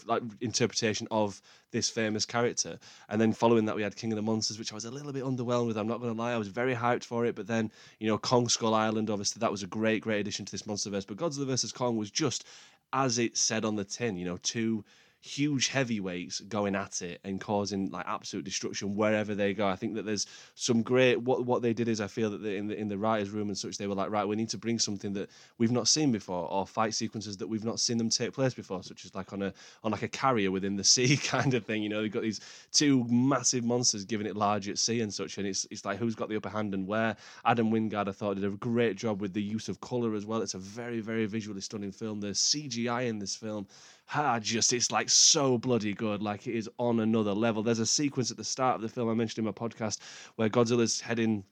like 0.07 0.23
interpretation 0.41 1.07
of 1.11 1.39
this 1.71 1.89
famous 1.89 2.25
character. 2.25 2.79
And 3.09 3.19
then 3.21 3.33
following 3.33 3.65
that, 3.65 3.75
we 3.75 3.83
had 3.83 3.95
King 3.95 4.11
of 4.11 4.15
the 4.15 4.21
Monsters, 4.21 4.57
which 4.57 4.71
I 4.71 4.75
was 4.75 4.85
a 4.85 4.91
little 4.91 5.11
bit 5.11 5.23
underwhelmed 5.23 5.67
with. 5.67 5.77
I'm 5.77 5.87
not 5.87 5.99
going 5.99 6.15
to 6.15 6.19
lie, 6.19 6.33
I 6.33 6.37
was 6.37 6.47
very 6.47 6.73
hyped 6.73 7.03
for 7.03 7.25
it, 7.25 7.35
but 7.35 7.47
then 7.47 7.69
you 7.99 8.07
know, 8.07 8.17
Kong 8.17 8.49
Skull 8.49 8.73
Island, 8.73 9.09
obviously, 9.09 9.39
that 9.39 9.51
was 9.51 9.63
a 9.63 9.67
great, 9.67 10.01
great 10.01 10.19
addition 10.19 10.45
to 10.45 10.51
this 10.51 10.63
MonsterVerse. 10.63 11.07
But 11.07 11.17
Godzilla 11.17 11.47
vs. 11.47 11.71
Kong 11.71 11.97
was 11.97 12.11
just, 12.11 12.45
as 12.93 13.17
it 13.17 13.37
said 13.37 13.65
on 13.65 13.75
the 13.75 13.83
tin, 13.83 14.17
you 14.17 14.25
know, 14.25 14.37
two 14.37 14.83
huge 15.25 15.69
heavyweights 15.69 16.39
going 16.41 16.75
at 16.75 17.01
it 17.01 17.19
and 17.23 17.41
causing 17.41 17.89
like 17.89 18.05
absolute 18.07 18.45
destruction 18.45 18.95
wherever 18.95 19.33
they 19.33 19.55
go. 19.55 19.67
I 19.67 19.75
think 19.75 19.95
that 19.95 20.05
there's 20.05 20.27
some 20.53 20.83
great 20.83 21.19
what 21.19 21.45
what 21.47 21.63
they 21.63 21.73
did 21.73 21.87
is 21.87 21.99
I 21.99 22.05
feel 22.05 22.29
that 22.29 22.45
in 22.45 22.67
the 22.67 22.77
in 22.77 22.87
the 22.87 22.97
writers' 22.97 23.31
room 23.31 23.47
and 23.47 23.57
such 23.57 23.79
they 23.79 23.87
were 23.87 23.95
like 23.95 24.11
right 24.11 24.27
we 24.27 24.35
need 24.35 24.49
to 24.49 24.59
bring 24.59 24.77
something 24.77 25.13
that 25.13 25.31
we've 25.57 25.71
not 25.71 25.87
seen 25.87 26.11
before 26.11 26.47
or 26.51 26.67
fight 26.67 26.93
sequences 26.93 27.37
that 27.37 27.47
we've 27.47 27.63
not 27.63 27.79
seen 27.79 27.97
them 27.97 28.07
take 28.07 28.33
place 28.33 28.53
before, 28.53 28.83
such 28.83 29.03
as 29.03 29.15
like 29.15 29.33
on 29.33 29.41
a 29.41 29.53
on 29.83 29.91
like 29.91 30.03
a 30.03 30.07
carrier 30.07 30.51
within 30.51 30.75
the 30.75 30.83
sea 30.95 31.17
kind 31.17 31.55
of 31.55 31.65
thing. 31.65 31.81
You 31.81 31.89
know 31.89 32.03
they've 32.03 32.11
got 32.11 32.21
these 32.21 32.41
two 32.71 33.03
massive 33.09 33.63
monsters 33.63 34.05
giving 34.05 34.27
it 34.27 34.35
large 34.35 34.69
at 34.69 34.77
sea 34.77 35.01
and 35.01 35.11
such, 35.11 35.39
and 35.39 35.47
it's 35.47 35.65
it's 35.71 35.85
like 35.85 35.97
who's 35.97 36.13
got 36.13 36.29
the 36.29 36.35
upper 36.35 36.49
hand 36.49 36.75
and 36.75 36.85
where. 36.85 37.17
Adam 37.45 37.71
Wingard 37.71 38.07
I 38.07 38.11
thought 38.11 38.35
did 38.35 38.45
a 38.45 38.51
great 38.51 38.95
job 38.95 39.21
with 39.21 39.33
the 39.33 39.41
use 39.41 39.69
of 39.69 39.81
color 39.81 40.13
as 40.13 40.27
well. 40.27 40.43
It's 40.43 40.53
a 40.53 40.59
very 40.59 40.99
very 40.99 41.25
visually 41.25 41.61
stunning 41.61 41.91
film. 41.91 42.19
The 42.19 42.27
CGI 42.27 43.07
in 43.07 43.17
this 43.17 43.35
film 43.35 43.65
ah, 44.13 44.39
just 44.39 44.73
it's 44.73 44.91
like 44.91 45.09
so 45.09 45.57
bloody 45.57 45.93
good. 45.93 46.21
Like 46.21 46.47
it 46.47 46.55
is 46.55 46.69
on 46.77 46.99
another 46.99 47.33
level. 47.33 47.63
There's 47.63 47.79
a 47.79 47.85
sequence 47.85 48.31
at 48.31 48.37
the 48.37 48.43
start 48.43 48.75
of 48.75 48.81
the 48.81 48.89
film 48.89 49.09
I 49.09 49.13
mentioned 49.13 49.39
in 49.39 49.45
my 49.45 49.51
podcast 49.51 49.99
where 50.35 50.49
Godzilla's 50.49 51.01
heading 51.01 51.43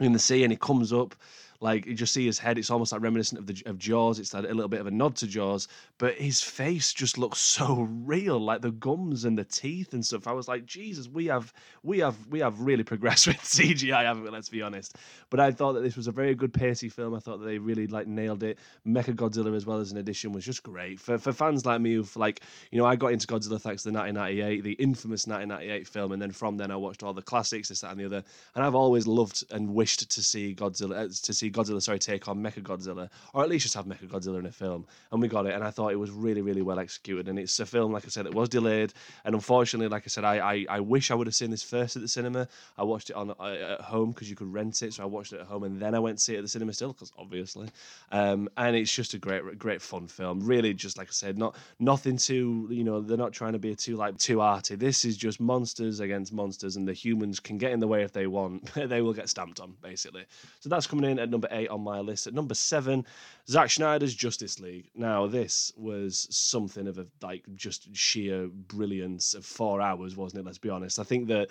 in 0.00 0.12
the 0.12 0.18
sea 0.18 0.42
and 0.42 0.52
he 0.52 0.56
comes 0.56 0.92
up 0.92 1.14
like 1.62 1.86
you 1.86 1.94
just 1.94 2.12
see 2.12 2.26
his 2.26 2.40
head; 2.40 2.58
it's 2.58 2.70
almost 2.70 2.92
like 2.92 3.00
reminiscent 3.00 3.38
of 3.38 3.46
the 3.46 3.62
of 3.66 3.78
Jaws. 3.78 4.18
It's 4.18 4.34
like 4.34 4.44
a 4.44 4.48
little 4.48 4.68
bit 4.68 4.80
of 4.80 4.88
a 4.88 4.90
nod 4.90 5.14
to 5.16 5.28
Jaws, 5.28 5.68
but 5.96 6.16
his 6.16 6.42
face 6.42 6.92
just 6.92 7.18
looks 7.18 7.38
so 7.52 7.88
real, 8.04 8.38
like 8.38 8.62
the 8.62 8.72
gums 8.72 9.24
and 9.24 9.38
the 9.38 9.44
teeth 9.44 9.94
and 9.94 10.04
stuff. 10.04 10.26
I 10.26 10.32
was 10.32 10.48
like, 10.48 10.66
Jesus, 10.66 11.08
we 11.08 11.26
have 11.26 11.52
we 11.84 12.00
have 12.00 12.16
we 12.26 12.40
have 12.40 12.60
really 12.60 12.82
progressed 12.82 13.26
with 13.28 13.38
CGI, 13.38 14.02
haven't 14.02 14.24
we? 14.24 14.30
Let's 14.30 14.48
be 14.48 14.60
honest. 14.60 14.96
But 15.30 15.38
I 15.38 15.52
thought 15.52 15.74
that 15.74 15.82
this 15.82 15.96
was 15.96 16.08
a 16.08 16.12
very 16.12 16.34
good 16.34 16.52
pacey 16.52 16.88
film. 16.88 17.14
I 17.14 17.20
thought 17.20 17.38
that 17.38 17.46
they 17.46 17.58
really 17.58 17.86
like 17.86 18.08
nailed 18.08 18.42
it. 18.42 18.58
Mecha 18.86 19.14
Godzilla 19.14 19.54
as 19.54 19.64
well 19.64 19.78
as 19.78 19.92
an 19.92 19.98
addition 19.98 20.32
was 20.32 20.44
just 20.44 20.64
great 20.64 20.98
for 20.98 21.16
for 21.16 21.32
fans 21.32 21.64
like 21.64 21.80
me 21.80 21.94
who 21.94 22.04
like 22.16 22.40
you 22.72 22.78
know 22.78 22.86
I 22.86 22.96
got 22.96 23.12
into 23.12 23.28
Godzilla 23.28 23.60
thanks 23.60 23.84
to 23.84 23.90
the 23.90 23.98
1998, 23.98 24.64
the 24.64 24.72
infamous 24.72 25.28
1998 25.28 25.86
film, 25.86 26.10
and 26.10 26.20
then 26.20 26.32
from 26.32 26.56
then 26.56 26.72
I 26.72 26.76
watched 26.76 27.04
all 27.04 27.12
the 27.12 27.22
classics, 27.22 27.68
this 27.68 27.82
that 27.82 27.92
and 27.92 28.00
the 28.00 28.06
other, 28.06 28.24
and 28.56 28.64
I've 28.64 28.74
always 28.74 29.06
loved 29.06 29.44
and 29.52 29.72
wished 29.72 30.10
to 30.10 30.22
see 30.22 30.54
Godzilla 30.54 31.04
uh, 31.04 31.08
to 31.22 31.32
see 31.32 31.51
Godzilla, 31.52 31.82
sorry, 31.82 31.98
take 31.98 32.28
on 32.28 32.42
Mecha 32.42 32.62
Godzilla, 32.62 33.08
or 33.32 33.42
at 33.42 33.48
least 33.48 33.64
just 33.64 33.74
have 33.74 33.86
Mecha 33.86 34.08
Godzilla 34.08 34.38
in 34.38 34.46
a 34.46 34.52
film. 34.52 34.86
And 35.10 35.20
we 35.20 35.28
got 35.28 35.46
it, 35.46 35.54
and 35.54 35.62
I 35.62 35.70
thought 35.70 35.92
it 35.92 35.96
was 35.96 36.10
really, 36.10 36.42
really 36.42 36.62
well 36.62 36.78
executed. 36.78 37.28
And 37.28 37.38
it's 37.38 37.58
a 37.60 37.66
film, 37.66 37.92
like 37.92 38.04
I 38.04 38.08
said, 38.08 38.26
that 38.26 38.34
was 38.34 38.48
delayed. 38.48 38.92
And 39.24 39.34
unfortunately, 39.34 39.88
like 39.88 40.04
I 40.04 40.08
said, 40.08 40.24
I 40.24 40.38
I, 40.38 40.66
I 40.68 40.80
wish 40.80 41.10
I 41.10 41.14
would 41.14 41.26
have 41.26 41.34
seen 41.34 41.50
this 41.50 41.62
first 41.62 41.96
at 41.96 42.02
the 42.02 42.08
cinema. 42.08 42.48
I 42.76 42.84
watched 42.84 43.10
it 43.10 43.16
on 43.16 43.30
uh, 43.30 43.74
at 43.78 43.80
home 43.80 44.10
because 44.10 44.28
you 44.30 44.36
could 44.36 44.52
rent 44.52 44.82
it, 44.82 44.94
so 44.94 45.02
I 45.02 45.06
watched 45.06 45.32
it 45.32 45.40
at 45.40 45.46
home, 45.46 45.64
and 45.64 45.80
then 45.80 45.94
I 45.94 45.98
went 45.98 46.18
to 46.18 46.24
see 46.24 46.34
it 46.34 46.38
at 46.38 46.42
the 46.42 46.48
cinema 46.48 46.72
still, 46.72 46.92
because 46.92 47.12
obviously. 47.18 47.68
Um, 48.10 48.48
and 48.56 48.76
it's 48.76 48.94
just 48.94 49.14
a 49.14 49.18
great, 49.18 49.58
great 49.58 49.82
fun 49.82 50.06
film. 50.06 50.40
Really, 50.40 50.74
just 50.74 50.98
like 50.98 51.08
I 51.08 51.12
said, 51.12 51.38
not 51.38 51.56
nothing 51.78 52.16
too, 52.16 52.68
you 52.70 52.84
know, 52.84 53.00
they're 53.00 53.16
not 53.16 53.32
trying 53.32 53.52
to 53.52 53.58
be 53.58 53.74
too 53.74 53.96
like 53.96 54.18
too 54.18 54.40
arty. 54.40 54.74
This 54.74 55.04
is 55.04 55.16
just 55.16 55.40
monsters 55.40 56.00
against 56.00 56.32
monsters, 56.32 56.76
and 56.76 56.86
the 56.86 56.92
humans 56.92 57.40
can 57.40 57.58
get 57.58 57.72
in 57.72 57.80
the 57.80 57.88
way 57.88 58.02
if 58.02 58.12
they 58.12 58.26
want. 58.26 58.72
they 58.74 59.02
will 59.02 59.12
get 59.12 59.28
stamped 59.28 59.60
on, 59.60 59.74
basically. 59.82 60.24
So 60.60 60.68
that's 60.68 60.86
coming 60.86 61.10
in 61.10 61.18
at 61.18 61.30
number 61.30 61.41
eight 61.50 61.68
on 61.68 61.82
my 61.82 62.00
list. 62.00 62.26
At 62.26 62.34
number 62.34 62.54
seven, 62.54 63.04
Zack 63.48 63.70
Snyder's 63.70 64.14
Justice 64.14 64.60
League. 64.60 64.90
Now, 64.94 65.26
this 65.26 65.72
was 65.76 66.26
something 66.30 66.86
of 66.86 66.98
a 66.98 67.06
like 67.22 67.44
just 67.54 67.94
sheer 67.94 68.46
brilliance 68.46 69.34
of 69.34 69.44
four 69.44 69.80
hours, 69.80 70.16
wasn't 70.16 70.40
it? 70.40 70.46
Let's 70.46 70.58
be 70.58 70.70
honest. 70.70 70.98
I 70.98 71.04
think 71.04 71.28
that 71.28 71.50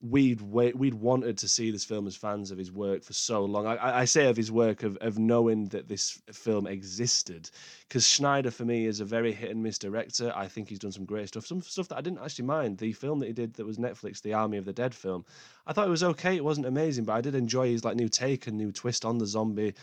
we'd 0.00 0.40
wait, 0.40 0.76
we'd 0.76 0.94
wanted 0.94 1.36
to 1.38 1.48
see 1.48 1.70
this 1.70 1.84
film 1.84 2.06
as 2.06 2.14
fans 2.14 2.50
of 2.50 2.58
his 2.58 2.70
work 2.70 3.02
for 3.02 3.12
so 3.12 3.44
long. 3.44 3.66
I, 3.66 4.00
I 4.00 4.04
say 4.04 4.28
of 4.28 4.36
his 4.36 4.52
work 4.52 4.82
of 4.84 4.96
of 4.98 5.18
knowing 5.18 5.66
that 5.66 5.88
this 5.88 6.22
film 6.32 6.66
existed, 6.66 7.50
because 7.88 8.06
Snyder 8.06 8.50
for 8.50 8.64
me 8.64 8.86
is 8.86 9.00
a 9.00 9.04
very 9.04 9.32
hit 9.32 9.50
and 9.50 9.62
miss 9.62 9.78
director. 9.78 10.32
I 10.36 10.46
think 10.46 10.68
he's 10.68 10.78
done 10.78 10.92
some 10.92 11.04
great 11.04 11.28
stuff, 11.28 11.46
some 11.46 11.62
stuff 11.62 11.88
that 11.88 11.98
I 11.98 12.00
didn't 12.00 12.20
actually 12.20 12.44
mind. 12.44 12.78
The 12.78 12.92
film 12.92 13.18
that 13.20 13.26
he 13.26 13.32
did 13.32 13.54
that 13.54 13.66
was 13.66 13.78
Netflix, 13.78 14.22
The 14.22 14.34
Army 14.34 14.56
of 14.58 14.64
the 14.64 14.72
Dead 14.72 14.94
film. 14.94 15.24
I 15.66 15.72
thought 15.72 15.86
it 15.86 15.90
was 15.90 16.04
okay. 16.04 16.36
It 16.36 16.44
wasn't 16.44 16.66
amazing, 16.66 17.04
but 17.04 17.14
I 17.14 17.20
did 17.20 17.34
enjoy 17.34 17.68
his 17.68 17.84
like 17.84 17.96
new 17.96 18.08
take 18.08 18.46
and 18.46 18.56
new 18.56 18.70
twist 18.70 19.04
on 19.04 19.18
the 19.18 19.26
zombie 19.26 19.74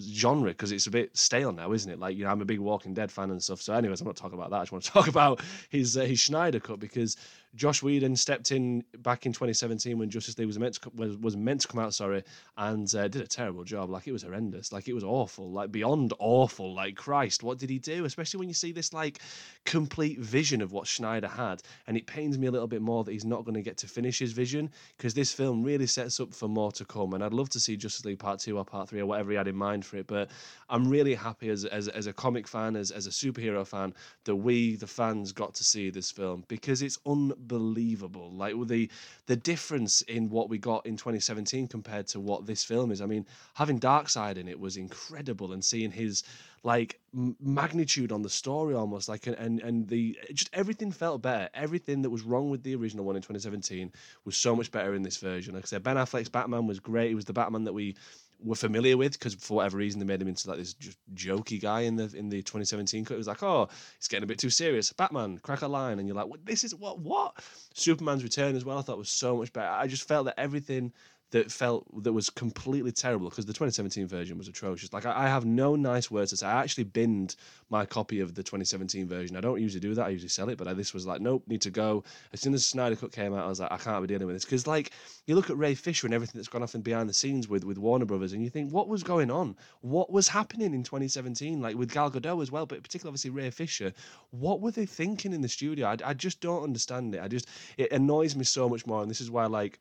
genre 0.00 0.50
because 0.50 0.72
it's 0.72 0.86
a 0.86 0.90
bit 0.90 1.16
stale 1.16 1.52
now, 1.52 1.72
isn't 1.72 1.90
it? 1.90 1.98
Like, 1.98 2.16
you 2.16 2.24
know, 2.24 2.30
I'm 2.30 2.40
a 2.40 2.46
big 2.46 2.58
Walking 2.58 2.94
Dead 2.94 3.12
fan 3.12 3.30
and 3.30 3.42
stuff. 3.42 3.60
So, 3.60 3.74
anyways, 3.74 4.00
I'm 4.00 4.06
not 4.06 4.16
talking 4.16 4.38
about 4.38 4.50
that. 4.50 4.56
I 4.56 4.62
just 4.62 4.72
want 4.72 4.84
to 4.84 4.90
talk 4.92 5.08
about 5.08 5.40
his 5.68 5.96
uh, 5.96 6.02
his 6.02 6.22
Snyder 6.22 6.60
cut 6.60 6.80
because 6.80 7.16
Joss 7.54 7.82
Whedon 7.82 8.16
stepped 8.16 8.50
in 8.50 8.82
back 8.98 9.26
in 9.26 9.32
2017 9.32 9.98
when 9.98 10.08
Justice 10.08 10.38
League 10.38 10.46
was 10.46 10.58
meant 10.58 10.74
to 10.74 10.90
was, 10.94 11.18
was 11.18 11.36
meant 11.36 11.60
to 11.60 11.68
come 11.68 11.80
out, 11.80 11.92
sorry, 11.92 12.24
and 12.56 12.92
uh, 12.94 13.08
did 13.08 13.20
a 13.20 13.26
terrible 13.26 13.62
job. 13.62 13.90
Like 13.90 14.06
it 14.06 14.12
was 14.12 14.22
horrendous. 14.22 14.72
Like 14.72 14.88
it 14.88 14.94
was 14.94 15.04
awful. 15.04 15.50
Like 15.50 15.70
beyond 15.70 16.14
awful. 16.18 16.74
Like 16.74 16.96
Christ, 16.96 17.42
what 17.42 17.58
did 17.58 17.68
he 17.68 17.78
do? 17.78 18.06
Especially 18.06 18.38
when 18.38 18.48
you 18.48 18.54
see 18.54 18.72
this 18.72 18.94
like 18.94 19.18
complete 19.66 20.18
vision 20.18 20.62
of 20.62 20.72
what 20.72 20.88
Snyder 20.88 21.28
had, 21.28 21.62
and 21.86 21.96
it 21.96 22.06
pains 22.06 22.38
me 22.38 22.46
a 22.46 22.50
little 22.50 22.66
bit 22.66 22.80
more 22.80 23.04
that 23.04 23.12
he's 23.12 23.26
not 23.26 23.44
going 23.44 23.54
to 23.54 23.62
get 23.62 23.76
to 23.78 23.86
finish 23.86 24.18
his 24.18 24.32
vision 24.32 24.70
because 24.96 25.12
this 25.12 25.32
film 25.32 25.62
really 25.62 25.86
sets 25.86 26.20
up 26.20 26.32
for 26.32 26.48
more 26.48 26.72
to 26.72 26.86
come. 26.86 27.12
And 27.12 27.22
I'd 27.22 27.34
love 27.34 27.50
to 27.50 27.60
see 27.60 27.76
Justice 27.76 28.06
League 28.06 28.18
Part 28.18 28.40
Two 28.40 28.56
or 28.56 28.64
Part 28.64 28.88
Three 28.88 29.00
or 29.00 29.06
whatever 29.06 29.30
he 29.30 29.36
had 29.36 29.48
in 29.48 29.56
mind 29.56 29.84
for 29.84 29.98
it. 29.98 30.06
But 30.06 30.30
I'm 30.70 30.88
really 30.88 31.14
happy 31.14 31.50
as 31.50 31.66
as, 31.66 31.88
as 31.88 32.06
a 32.06 32.14
comic 32.14 32.48
fan, 32.48 32.76
as 32.76 32.90
as 32.90 33.06
a 33.06 33.10
superhero 33.10 33.66
fan, 33.66 33.92
that 34.24 34.36
we 34.36 34.76
the 34.76 34.86
fans 34.86 35.32
got 35.32 35.52
to 35.56 35.64
see 35.64 35.90
this 35.90 36.10
film 36.10 36.44
because 36.48 36.80
it's 36.80 36.98
un 37.04 37.34
unbelievable. 37.42 38.30
Like 38.32 38.54
the 38.66 38.88
the 39.26 39.36
difference 39.36 40.02
in 40.02 40.30
what 40.30 40.48
we 40.48 40.58
got 40.58 40.86
in 40.86 40.96
2017 40.96 41.68
compared 41.68 42.06
to 42.08 42.20
what 42.20 42.46
this 42.46 42.64
film 42.64 42.90
is. 42.90 43.00
I 43.00 43.06
mean, 43.06 43.26
having 43.54 43.78
Darkseid 43.80 44.36
in 44.36 44.48
it 44.48 44.58
was 44.58 44.76
incredible, 44.76 45.52
and 45.52 45.64
seeing 45.64 45.90
his 45.90 46.22
like 46.64 47.00
magnitude 47.40 48.12
on 48.12 48.22
the 48.22 48.30
story 48.30 48.72
almost 48.74 49.08
like 49.08 49.26
and 49.26 49.60
and 49.60 49.88
the 49.88 50.16
just 50.32 50.48
everything 50.52 50.92
felt 50.92 51.20
better 51.20 51.48
everything 51.54 52.02
that 52.02 52.08
was 52.10 52.22
wrong 52.22 52.50
with 52.50 52.62
the 52.62 52.72
original 52.76 53.04
one 53.04 53.16
in 53.16 53.22
2017 53.22 53.90
was 54.24 54.36
so 54.36 54.54
much 54.54 54.70
better 54.70 54.94
in 54.94 55.02
this 55.02 55.16
version 55.16 55.54
like 55.54 55.64
i 55.64 55.66
said 55.66 55.82
ben 55.82 55.96
affleck's 55.96 56.28
batman 56.28 56.64
was 56.64 56.78
great 56.78 57.08
he 57.08 57.16
was 57.16 57.24
the 57.24 57.32
batman 57.32 57.64
that 57.64 57.72
we 57.72 57.96
were 58.44 58.54
familiar 58.54 58.96
with 58.96 59.12
because 59.12 59.34
for 59.34 59.58
whatever 59.58 59.76
reason 59.76 60.00
they 60.00 60.06
made 60.06 60.20
him 60.20 60.28
into 60.28 60.48
like 60.48 60.58
this 60.58 60.74
just 60.74 60.98
jokey 61.14 61.60
guy 61.60 61.80
in 61.80 61.96
the 61.96 62.12
in 62.16 62.28
the 62.28 62.38
2017 62.42 63.04
cut. 63.04 63.14
It 63.14 63.18
was 63.18 63.26
like, 63.26 63.42
oh, 63.42 63.68
it's 63.96 64.08
getting 64.08 64.24
a 64.24 64.26
bit 64.26 64.38
too 64.38 64.50
serious. 64.50 64.92
Batman, 64.92 65.38
crack 65.38 65.62
a 65.62 65.68
line, 65.68 65.98
and 65.98 66.08
you're 66.08 66.16
like, 66.16 66.26
what, 66.26 66.44
this 66.44 66.64
is 66.64 66.74
what 66.74 66.98
what? 66.98 67.42
Superman's 67.74 68.22
return 68.22 68.56
as 68.56 68.64
well. 68.64 68.78
I 68.78 68.82
thought 68.82 68.98
was 68.98 69.10
so 69.10 69.36
much 69.36 69.52
better. 69.52 69.70
I 69.70 69.86
just 69.86 70.06
felt 70.06 70.26
that 70.26 70.38
everything 70.38 70.92
that 71.32 71.50
felt 71.50 71.86
that 72.04 72.12
was 72.12 72.28
completely 72.28 72.92
terrible 72.92 73.28
because 73.28 73.46
the 73.46 73.54
2017 73.54 74.06
version 74.06 74.36
was 74.36 74.48
atrocious. 74.48 74.92
Like 74.92 75.06
I, 75.06 75.24
I, 75.24 75.28
have 75.28 75.46
no 75.46 75.74
nice 75.74 76.10
words 76.10 76.30
to 76.30 76.36
say. 76.36 76.46
I 76.46 76.60
actually 76.60 76.84
binned 76.84 77.36
my 77.70 77.86
copy 77.86 78.20
of 78.20 78.34
the 78.34 78.42
2017 78.42 79.08
version. 79.08 79.34
I 79.34 79.40
don't 79.40 79.60
usually 79.60 79.80
do 79.80 79.94
that. 79.94 80.06
I 80.06 80.08
usually 80.10 80.28
sell 80.28 80.50
it, 80.50 80.58
but 80.58 80.68
I, 80.68 80.74
this 80.74 80.92
was 80.92 81.06
like, 81.06 81.22
nope, 81.22 81.42
need 81.46 81.62
to 81.62 81.70
go. 81.70 82.04
As 82.34 82.42
soon 82.42 82.52
as 82.52 82.66
Snyder 82.66 82.96
Cut 82.96 83.12
came 83.12 83.32
out, 83.32 83.46
I 83.46 83.48
was 83.48 83.60
like, 83.60 83.72
I 83.72 83.78
can't 83.78 84.02
be 84.02 84.08
dealing 84.08 84.26
with 84.26 84.36
this 84.36 84.44
because 84.44 84.66
like 84.66 84.92
you 85.26 85.34
look 85.34 85.48
at 85.48 85.56
Ray 85.56 85.74
Fisher 85.74 86.06
and 86.06 86.12
everything 86.12 86.38
that's 86.38 86.48
gone 86.48 86.62
off 86.62 86.74
in 86.74 86.82
behind 86.82 87.08
the 87.08 87.14
scenes 87.14 87.48
with 87.48 87.64
with 87.64 87.78
Warner 87.78 88.04
Brothers, 88.04 88.34
and 88.34 88.42
you 88.42 88.50
think, 88.50 88.70
what 88.70 88.88
was 88.88 89.02
going 89.02 89.30
on? 89.30 89.56
What 89.80 90.12
was 90.12 90.28
happening 90.28 90.74
in 90.74 90.82
2017? 90.82 91.62
Like 91.62 91.76
with 91.76 91.92
Gal 91.92 92.10
Gadot 92.10 92.42
as 92.42 92.52
well, 92.52 92.66
but 92.66 92.82
particularly 92.82 93.12
obviously 93.12 93.30
Ray 93.30 93.50
Fisher. 93.50 93.94
What 94.30 94.60
were 94.60 94.70
they 94.70 94.84
thinking 94.84 95.32
in 95.32 95.40
the 95.40 95.48
studio? 95.48 95.86
I, 95.86 95.96
I 96.04 96.12
just 96.12 96.42
don't 96.42 96.62
understand 96.62 97.14
it. 97.14 97.22
I 97.22 97.28
just 97.28 97.48
it 97.78 97.90
annoys 97.90 98.36
me 98.36 98.44
so 98.44 98.68
much 98.68 98.86
more, 98.86 99.00
and 99.00 99.10
this 99.10 99.22
is 99.22 99.30
why 99.30 99.46
like 99.46 99.80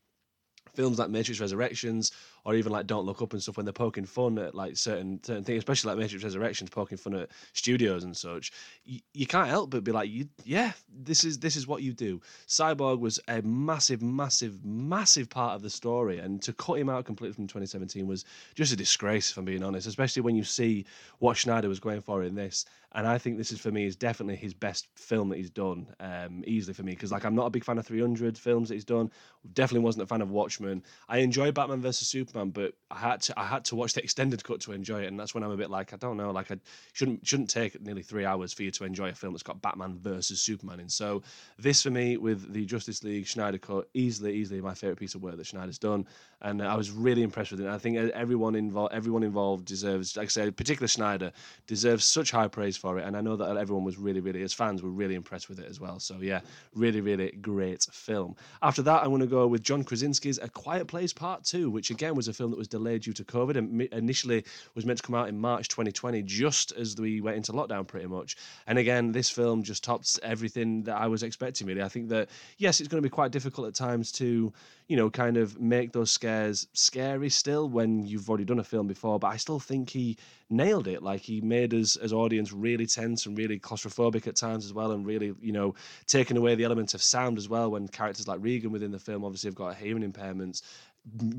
films 0.74 1.00
like 1.00 1.10
Matrix 1.10 1.40
Resurrections 1.40 2.12
or 2.46 2.56
even 2.56 2.72
like 2.72 2.88
Don't 2.88 3.06
Look 3.06 3.22
Up 3.22 3.34
and 3.34 3.42
stuff 3.42 3.58
when 3.58 3.66
they're 3.66 3.74
poking 3.74 4.06
fun 4.06 4.38
at 4.38 4.56
like 4.56 4.78
certain 4.78 5.24
certain 5.24 5.44
things, 5.44 5.60
especially 5.60 5.90
like 5.90 6.00
Matrix 6.00 6.24
Resurrections, 6.24 6.70
poking 6.70 6.98
fun 6.98 7.16
at 7.16 7.30
studios 7.54 8.04
and 8.04 8.16
such. 8.16 8.52
You, 8.84 9.00
you 9.14 9.28
can't 9.28 9.48
help 9.48 9.70
but 9.70 9.84
be 9.84 9.92
like, 9.92 10.10
you, 10.10 10.28
yeah, 10.44 10.72
this 10.90 11.24
is 11.24 11.40
this 11.40 11.56
is 11.56 11.68
what 11.68 11.84
you 11.84 11.94
do. 11.94 12.22
Cyborg 12.48 13.00
was 13.00 13.20
a 13.28 13.42
massive, 13.42 14.02
massive, 14.02 14.64
massive 14.66 15.30
part 15.30 15.56
of 15.56 15.62
the 15.62 15.70
story, 15.70 16.20
and 16.20 16.42
to 16.42 16.54
cut 16.54 16.80
him 16.80 16.90
out 16.90 17.06
completely 17.06 17.34
from 17.34 17.48
2017 17.48 18.08
was 18.08 18.26
just 18.56 18.74
a 18.74 18.76
disgrace, 18.76 19.32
if 19.32 19.38
I'm 19.38 19.46
being 19.46 19.64
honest. 19.64 19.88
Especially 19.88 20.22
when 20.22 20.36
you 20.36 20.44
see 20.44 20.86
what 21.20 21.38
Snyder 21.38 21.70
was 21.70 21.80
going 21.80 22.02
for 22.02 22.24
in 22.24 22.36
this, 22.36 22.66
and 22.94 23.08
I 23.08 23.18
think 23.18 23.38
this 23.38 23.52
is 23.52 23.60
for 23.60 23.72
me 23.72 23.86
is 23.86 23.96
definitely 23.96 24.36
his 24.36 24.54
best 24.54 24.88
film 24.96 25.30
that 25.30 25.38
he's 25.38 25.50
done, 25.50 25.88
um, 26.00 26.44
easily 26.46 26.74
for 26.74 26.84
me 26.84 26.94
because 26.94 27.12
like 27.12 27.24
I'm 27.24 27.36
not 27.36 27.46
a 27.46 27.50
big 27.50 27.64
fan 27.64 27.78
of 27.78 27.86
300 27.86 28.38
films 28.38 28.70
that 28.70 28.76
he's 28.76 28.86
done. 28.86 29.12
Definitely 29.54 29.86
wasn't 29.86 30.04
a 30.04 30.08
fan 30.08 30.22
of 30.22 30.32
Watchmen. 30.32 30.84
I 31.08 31.20
enjoy 31.20 31.52
Batman 31.52 31.82
versus 31.82 32.08
Superman 32.08 32.31
Superman, 32.32 32.52
but 32.52 32.74
I 32.90 32.98
had 32.98 33.22
to 33.24 33.40
I 33.40 33.46
had 33.46 33.66
to 33.66 33.76
watch 33.76 33.94
the 33.94 34.04
extended 34.04 34.44
cut 34.44 34.62
to 34.62 34.72
enjoy 34.72 35.04
it, 35.04 35.08
and 35.08 35.20
that's 35.20 35.36
when 35.36 35.44
I'm 35.44 35.52
a 35.52 35.58
bit 35.58 35.70
like 35.70 35.94
I 35.94 35.98
don't 35.98 36.18
know, 36.18 36.32
like 36.32 36.52
I 36.52 36.58
shouldn't 36.94 37.28
shouldn't 37.28 37.50
take 37.50 37.80
nearly 37.82 38.04
three 38.04 38.26
hours 38.26 38.54
for 38.54 38.64
you 38.64 38.72
to 38.72 38.86
enjoy 38.86 39.10
a 39.10 39.14
film 39.14 39.34
that's 39.34 39.44
got 39.44 39.62
Batman 39.62 39.98
versus 40.00 40.42
Superman 40.42 40.80
in. 40.80 40.90
So 40.90 41.22
this 41.60 41.84
for 41.84 41.90
me 41.90 42.18
with 42.18 42.54
the 42.54 42.66
Justice 42.66 43.04
League 43.04 43.28
Snyder 43.28 43.58
cut, 43.58 43.90
easily 43.94 44.34
easily 44.34 44.62
my 44.62 44.74
favorite 44.74 45.00
piece 45.00 45.16
of 45.16 45.22
work 45.22 45.38
that 45.38 45.46
Snyder's 45.46 45.80
done, 45.80 46.08
and 46.42 46.62
I 46.62 46.76
was 46.76 46.92
really 46.92 47.24
impressed 47.24 47.52
with 47.52 47.62
it. 47.62 47.68
I 47.68 47.78
think 47.78 47.98
everyone 47.98 48.56
involved 48.56 48.94
everyone 48.94 49.24
involved 49.24 49.66
deserves, 49.66 50.18
like 50.18 50.26
I 50.26 50.30
said, 50.30 50.58
particularly 50.58 50.90
Snyder 50.90 51.32
deserves 51.68 52.06
such 52.06 52.32
high 52.32 52.48
praise 52.48 52.78
for 52.78 52.98
it, 53.00 53.06
and 53.06 53.16
I 53.16 53.22
know 53.22 53.36
that 53.36 53.58
everyone 53.58 53.86
was 53.86 53.98
really 53.98 54.20
really 54.20 54.42
as 54.44 54.54
fans 54.54 54.82
were 54.82 54.90
really 54.90 55.16
impressed 55.16 55.50
with 55.50 55.60
it 55.60 55.70
as 55.70 55.80
well. 55.80 56.00
So 56.00 56.18
yeah, 56.22 56.42
really 56.74 57.02
really 57.02 57.32
great 57.42 57.84
film. 57.92 58.36
After 58.62 58.82
that, 58.84 59.04
I'm 59.04 59.10
going 59.10 59.22
to 59.22 59.28
go 59.28 59.48
with 59.48 59.64
John 59.64 59.84
Krasinski's 59.84 60.40
A 60.40 60.50
Quiet 60.50 60.88
Place 60.88 61.14
Part 61.14 61.44
Two, 61.44 61.70
which 61.70 61.90
again 61.90 62.16
was 62.16 62.28
a 62.28 62.34
film 62.34 62.52
that 62.52 62.58
was 62.58 62.68
delayed 62.68 63.04
due 63.04 63.14
to 63.14 63.24
COVID 63.24 63.56
and 63.58 63.82
initially 63.94 64.44
was 64.76 64.86
meant 64.86 64.98
to 64.98 65.04
come 65.04 65.16
out 65.16 65.30
in 65.30 65.40
March 65.40 65.68
2020, 65.68 66.24
just 66.24 66.72
as 66.74 66.96
we 66.98 67.22
went 67.22 67.38
into 67.38 67.52
lockdown 67.54 67.88
pretty 67.88 68.08
much. 68.08 68.38
And 68.68 68.78
again, 68.78 69.12
this 69.12 69.30
film 69.30 69.64
just 69.64 69.84
tops 69.84 70.20
everything 70.24 70.84
that 70.84 70.96
I 70.96 71.08
was 71.08 71.24
expecting, 71.24 71.68
really. 71.68 71.82
I 71.82 71.90
think 71.90 72.10
that, 72.10 72.30
yes, 72.58 72.80
it's 72.80 72.88
going 72.88 73.02
to 73.02 73.06
be 73.08 73.12
quite 73.14 73.32
difficult 73.32 73.68
at 73.68 73.76
times 73.76 74.12
to, 74.14 74.54
you 74.92 74.98
know, 74.98 75.10
kind 75.10 75.38
of 75.38 75.58
make 75.58 75.94
those 75.94 76.12
scares 76.12 76.68
scary 76.74 77.30
still 77.30 77.70
when 77.70 78.06
you've 78.06 78.28
already 78.30 78.44
done 78.44 78.60
a 78.60 78.64
film 78.66 78.88
before, 78.88 79.20
but 79.20 79.28
I 79.28 79.38
still 79.38 79.58
think 79.58 79.90
he 79.90 80.18
nailed 80.50 80.86
it. 80.86 81.02
Like 81.02 81.22
he 81.22 81.40
made 81.40 81.74
us 81.74 81.96
as 81.96 82.12
audience 82.12 82.52
really 82.52 82.86
tense 82.86 83.26
and 83.26 83.38
really 83.38 83.58
claustrophobic 83.58 84.28
at 84.28 84.36
times 84.36 84.66
as 84.66 84.74
well, 84.74 84.92
and 84.92 85.06
really, 85.06 85.34
you 85.40 85.54
know, 85.54 85.76
taking 86.08 86.36
away 86.36 86.56
the 86.56 86.66
element 86.66 86.94
of 86.94 87.02
sound 87.02 87.38
as 87.38 87.48
well 87.48 87.72
when 87.72 87.88
characters 87.88 88.28
like 88.28 88.40
Regan 88.42 88.74
within 88.74 88.92
the 88.92 89.00
film 89.00 89.24
obviously 89.24 89.48
have 89.48 89.56
got 89.56 89.78
hearing 89.78 90.04
impairments 90.04 90.62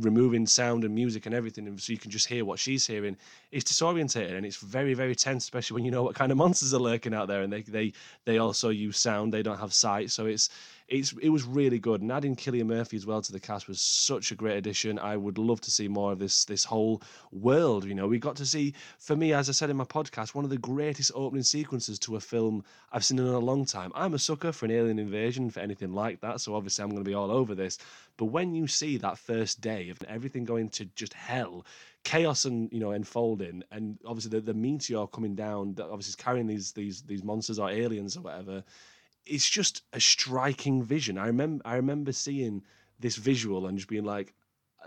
removing 0.00 0.44
sound 0.44 0.82
and 0.82 0.92
music 0.92 1.24
and 1.24 1.34
everything 1.34 1.78
so 1.78 1.92
you 1.92 1.98
can 1.98 2.10
just 2.10 2.26
hear 2.26 2.44
what 2.44 2.58
she's 2.58 2.86
hearing. 2.86 3.16
It's 3.52 3.70
disorientating 3.70 4.36
and 4.36 4.44
it's 4.44 4.56
very 4.56 4.92
very 4.92 5.14
tense 5.14 5.44
especially 5.44 5.76
when 5.76 5.84
you 5.84 5.90
know 5.92 6.02
what 6.02 6.16
kind 6.16 6.32
of 6.32 6.38
monsters 6.38 6.74
are 6.74 6.80
lurking 6.80 7.14
out 7.14 7.28
there 7.28 7.42
and 7.42 7.52
they 7.52 7.62
they 7.62 7.92
they 8.24 8.38
also 8.38 8.70
use 8.70 8.98
sound. 8.98 9.32
They 9.32 9.42
don't 9.42 9.60
have 9.60 9.72
sight. 9.72 10.10
So 10.10 10.26
it's 10.26 10.48
it's 10.92 11.12
it 11.22 11.30
was 11.30 11.44
really 11.44 11.78
good. 11.78 12.02
And 12.02 12.12
adding 12.12 12.36
Cillian 12.36 12.66
Murphy 12.66 12.98
as 12.98 13.06
well 13.06 13.22
to 13.22 13.32
the 13.32 13.40
cast 13.40 13.66
was 13.66 13.80
such 13.80 14.30
a 14.30 14.34
great 14.34 14.58
addition. 14.58 14.98
I 14.98 15.16
would 15.16 15.38
love 15.38 15.60
to 15.62 15.70
see 15.70 15.88
more 15.88 16.12
of 16.12 16.18
this 16.18 16.44
this 16.44 16.64
whole 16.64 17.02
world. 17.32 17.84
You 17.84 17.94
know, 17.94 18.06
we 18.06 18.18
got 18.18 18.36
to 18.36 18.46
see, 18.46 18.74
for 18.98 19.16
me, 19.16 19.32
as 19.32 19.48
I 19.48 19.52
said 19.52 19.70
in 19.70 19.76
my 19.76 19.84
podcast, 19.84 20.34
one 20.34 20.44
of 20.44 20.50
the 20.50 20.58
greatest 20.58 21.10
opening 21.14 21.44
sequences 21.44 21.98
to 22.00 22.16
a 22.16 22.20
film 22.20 22.62
I've 22.92 23.04
seen 23.04 23.18
in 23.18 23.26
a 23.26 23.38
long 23.38 23.64
time. 23.64 23.90
I'm 23.94 24.12
a 24.12 24.18
sucker 24.18 24.52
for 24.52 24.66
an 24.66 24.70
alien 24.70 24.98
invasion, 24.98 25.48
for 25.50 25.60
anything 25.60 25.94
like 25.94 26.20
that. 26.20 26.42
So 26.42 26.54
obviously, 26.54 26.82
I'm 26.82 26.90
going 26.90 27.02
to 27.02 27.08
be 27.08 27.14
all 27.14 27.30
over 27.30 27.54
this. 27.54 27.78
But 28.18 28.26
when 28.26 28.54
you 28.54 28.66
see 28.66 28.98
that 28.98 29.16
first 29.16 29.62
day 29.62 29.88
of 29.88 30.02
everything 30.02 30.44
going 30.44 30.68
to 30.70 30.84
just 30.94 31.14
hell, 31.14 31.64
chaos 32.04 32.44
and 32.44 32.70
you 32.70 32.80
know 32.80 32.90
unfolding, 32.90 33.62
and 33.70 33.98
obviously 34.04 34.38
the, 34.38 34.44
the 34.44 34.54
meteor 34.54 35.06
coming 35.06 35.34
down 35.34 35.72
that 35.74 35.84
obviously 35.84 36.10
is 36.10 36.16
carrying 36.16 36.46
these 36.46 36.72
these 36.72 37.00
these 37.02 37.24
monsters 37.24 37.58
or 37.58 37.70
aliens 37.70 38.18
or 38.18 38.20
whatever 38.20 38.62
it's 39.26 39.48
just 39.48 39.82
a 39.92 40.00
striking 40.00 40.82
vision. 40.82 41.18
I 41.18 41.26
remember 41.26 41.62
I 41.64 41.76
remember 41.76 42.12
seeing 42.12 42.62
this 42.98 43.16
visual 43.16 43.66
and 43.66 43.78
just 43.78 43.88
being 43.88 44.04
like, 44.04 44.34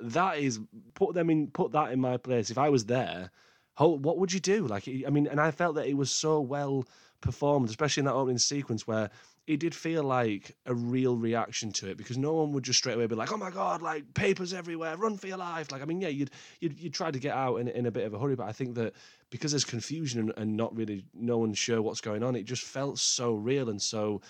that 0.02 0.40
is 0.40 0.60
put 0.94 1.14
them 1.14 1.30
in 1.30 1.48
put 1.48 1.72
that 1.72 1.92
in 1.92 2.00
my 2.00 2.18
place. 2.18 2.50
If 2.50 2.58
I 2.58 2.70
was 2.70 2.86
there, 2.86 3.32
how, 3.76 3.88
what 3.90 4.18
would 4.18 4.34
you 4.34 4.40
do? 4.40 4.68
Like 4.68 4.88
I 4.88 5.10
mean, 5.10 5.28
and 5.28 5.40
I 5.40 5.52
felt 5.52 5.76
that 5.76 5.88
it 5.88 5.98
was 5.98 6.12
so 6.12 6.40
well 6.40 6.86
performed, 7.22 7.70
especially 7.70 8.02
in 8.02 8.06
that 8.06 8.14
opening 8.14 8.38
sequence 8.38 8.88
where 8.88 9.10
it 9.48 9.60
did 9.60 9.76
feel 9.76 10.04
like 10.04 10.56
a 10.66 10.74
real 10.74 11.16
reaction 11.16 11.72
to 11.72 11.90
it 11.90 11.98
because 11.98 12.18
no 12.18 12.34
one 12.34 12.52
would 12.52 12.64
just 12.64 12.80
straight 12.80 12.96
away 12.96 13.06
be 13.06 13.16
like, 13.16 13.32
"Oh 13.32 13.38
my 13.38 13.52
god, 13.52 13.82
like 13.82 14.14
papers 14.14 14.54
everywhere, 14.54 14.98
run 14.98 15.18
for 15.18 15.28
your 15.28 15.38
life!" 15.38 15.72
Like, 15.72 15.82
I 15.82 15.86
mean, 15.86 16.02
yeah, 16.02 16.08
you'd 16.08 16.32
you'd, 16.60 16.80
you'd 16.80 16.94
try 16.94 17.12
to 17.12 17.20
get 17.20 17.36
out 17.36 17.58
in, 17.58 17.68
in 17.68 17.86
a 17.86 17.92
bit 17.92 18.06
of 18.06 18.14
a 18.14 18.20
hurry, 18.20 18.36
but 18.36 18.48
I 18.48 18.52
think 18.52 18.76
that 18.76 18.94
because 19.30 19.52
there's 19.52 19.66
confusion 19.66 20.20
and, 20.20 20.34
and 20.38 20.58
not 20.58 20.76
really 20.76 21.06
no 21.14 21.38
one's 21.38 21.60
sure 21.60 21.82
what's 21.82 22.02
going 22.02 22.24
on, 22.24 22.36
it 22.36 22.46
just 22.46 22.64
felt 22.64 22.98
so 22.98 23.34
real 23.34 23.70
and 23.70 23.82
so 23.82 24.22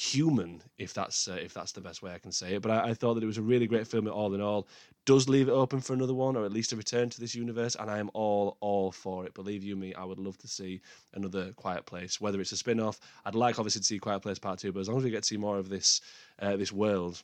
human, 0.00 0.62
if 0.78 0.94
that's 0.94 1.28
uh, 1.28 1.38
if 1.40 1.52
that's 1.52 1.72
the 1.72 1.80
best 1.80 2.02
way 2.02 2.12
I 2.14 2.18
can 2.18 2.32
say 2.32 2.54
it. 2.54 2.62
But 2.62 2.70
I, 2.70 2.90
I, 2.90 2.94
thought 2.94 3.14
that 3.14 3.22
it 3.22 3.26
was 3.26 3.36
a 3.36 3.42
really 3.42 3.66
great 3.66 3.86
film. 3.86 4.08
All 4.08 4.32
in 4.34 4.40
all, 4.40 4.66
does 5.04 5.28
leave 5.28 5.48
it 5.48 5.52
open 5.52 5.80
for 5.80 5.92
another 5.92 6.14
one, 6.14 6.36
or 6.36 6.44
at 6.46 6.52
least 6.52 6.72
a 6.72 6.76
return 6.76 7.10
to 7.10 7.20
this 7.20 7.34
universe, 7.34 7.76
and 7.78 7.90
I 7.90 7.98
am 7.98 8.10
all 8.14 8.56
all 8.60 8.92
for 8.92 9.26
it. 9.26 9.34
Believe 9.34 9.62
you 9.62 9.76
me, 9.76 9.92
I 9.92 10.04
would 10.04 10.18
love 10.18 10.38
to 10.38 10.48
see 10.48 10.80
another 11.12 11.52
Quiet 11.52 11.84
Place. 11.84 12.18
Whether 12.18 12.40
it's 12.40 12.52
a 12.52 12.56
spin 12.56 12.80
off, 12.80 12.98
I'd 13.26 13.34
like 13.34 13.58
obviously 13.58 13.80
to 13.80 13.86
see 13.86 13.98
Quiet 13.98 14.20
Place 14.20 14.38
Part 14.38 14.58
Two, 14.58 14.72
but 14.72 14.80
as 14.80 14.88
long 14.88 14.96
as 14.96 15.04
we 15.04 15.10
get 15.10 15.24
to 15.24 15.28
see 15.28 15.36
more 15.36 15.58
of 15.58 15.68
this 15.68 16.00
uh, 16.38 16.56
this 16.56 16.72
world, 16.72 17.22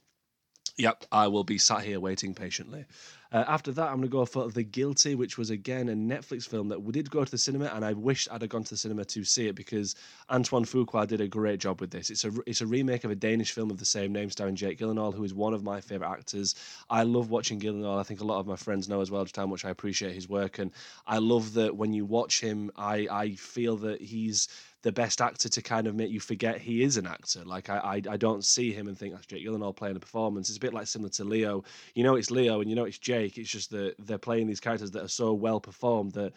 yep, 0.76 1.04
I 1.11 1.28
will 1.28 1.45
be 1.45 1.59
sat 1.59 1.83
here 1.83 2.00
waiting 2.00 2.35
patiently. 2.35 2.87
Uh, 3.33 3.45
after 3.49 3.73
that, 3.73 3.88
I'm 3.88 3.97
going 3.97 4.02
to 4.02 4.09
go 4.09 4.25
for 4.25 4.49
The 4.50 4.62
Guilty, 4.62 5.14
which 5.14 5.37
was 5.37 5.50
again 5.50 5.88
a 5.88 5.95
Netflix 5.95 6.49
film 6.49 6.68
that 6.68 6.83
we 6.83 6.92
did 6.92 7.11
go 7.11 7.25
to 7.25 7.30
the 7.30 7.38
cinema, 7.38 7.66
and 7.66 7.85
I 7.85 7.92
wish 7.92 8.28
I'd 8.30 8.42
have 8.42 8.50
gone 8.50 8.62
to 8.64 8.71
the 8.71 8.76
cinema 8.76 9.04
to 9.06 9.25
see 9.25 9.49
it 9.49 9.56
because 9.56 9.97
Antoine 10.30 10.64
Fuqua 10.64 11.06
did 11.06 11.21
a 11.21 11.26
great 11.26 11.59
job 11.59 11.80
with 11.80 11.90
this. 11.90 12.11
It's 12.11 12.25
a 12.25 12.33
it's 12.47 12.61
a 12.61 12.66
remake 12.66 13.04
of 13.04 13.11
a 13.11 13.16
Danish 13.16 13.52
film 13.52 13.71
of 13.71 13.78
the 13.78 13.85
same 13.85 14.12
name, 14.12 14.30
starring 14.30 14.54
Jake 14.54 14.78
Gyllenhaal, 14.78 15.14
who 15.14 15.25
is 15.25 15.35
one 15.35 15.54
of 15.54 15.64
my 15.64 15.80
favorite 15.80 16.09
actors. 16.11 16.54
I 16.88 17.02
love 17.02 17.30
watching 17.30 17.61
Gyllenhaal. 17.61 17.99
I 17.99 18.04
think 18.04 18.21
a 18.21 18.25
lot 18.25 18.38
of 18.38 18.47
my 18.47 18.56
friends 18.56 18.88
know 18.88 19.00
as 19.00 19.11
well 19.11 19.25
just 19.25 19.37
how 19.37 19.47
much 19.47 19.64
I 19.64 19.71
appreciate 19.71 20.14
his 20.14 20.28
work, 20.28 20.59
and 20.59 20.71
I 21.06 21.18
love 21.18 21.54
that 21.54 21.76
when 21.76 21.92
you 21.92 22.04
watch 22.04 22.40
him, 22.40 22.71
I 22.76 23.09
I 23.11 23.35
feel 23.35 23.76
that 23.78 24.00
he's 24.00 24.49
the 24.87 24.93
best 24.93 25.21
actor 25.21 25.49
to 25.49 25.61
kind 25.61 25.88
of 25.88 25.97
make 25.97 26.12
you 26.12 26.21
forget 26.21 26.61
he 26.61 26.85
is 26.85 26.97
an 26.97 27.09
actor. 27.09 27.45
Like 27.45 27.69
I, 27.69 27.78
I, 27.78 28.02
I 28.12 28.16
don't 28.16 28.45
see 28.45 28.73
him 28.73 28.87
and 28.87 28.97
think 28.97 29.14
that's 29.14 29.26
Jake 29.26 29.45
Gyllenhaal 29.45 29.75
playing 29.75 29.97
a 29.97 29.99
performance. 29.99 30.49
It's 30.49 30.59
a 30.59 30.61
bit 30.61 30.73
like 30.73 30.87
similar 30.87 31.11
to 31.11 31.25
Leo. 31.25 31.64
You 31.97 32.05
know 32.05 32.14
it's 32.14 32.31
Leo 32.31 32.61
and 32.61 32.71
you 32.71 32.76
know 32.76 32.85
it's 32.85 32.97
Jake. 32.97 33.37
It's 33.37 33.50
just 33.50 33.73
that 33.73 33.97
they're 33.99 34.16
playing 34.16 34.47
these 34.47 34.61
characters 34.61 34.93
that 34.93 35.02
are 35.02 35.09
so 35.09 35.35
well 35.35 35.59
performed 35.59 36.12
that 36.12 36.35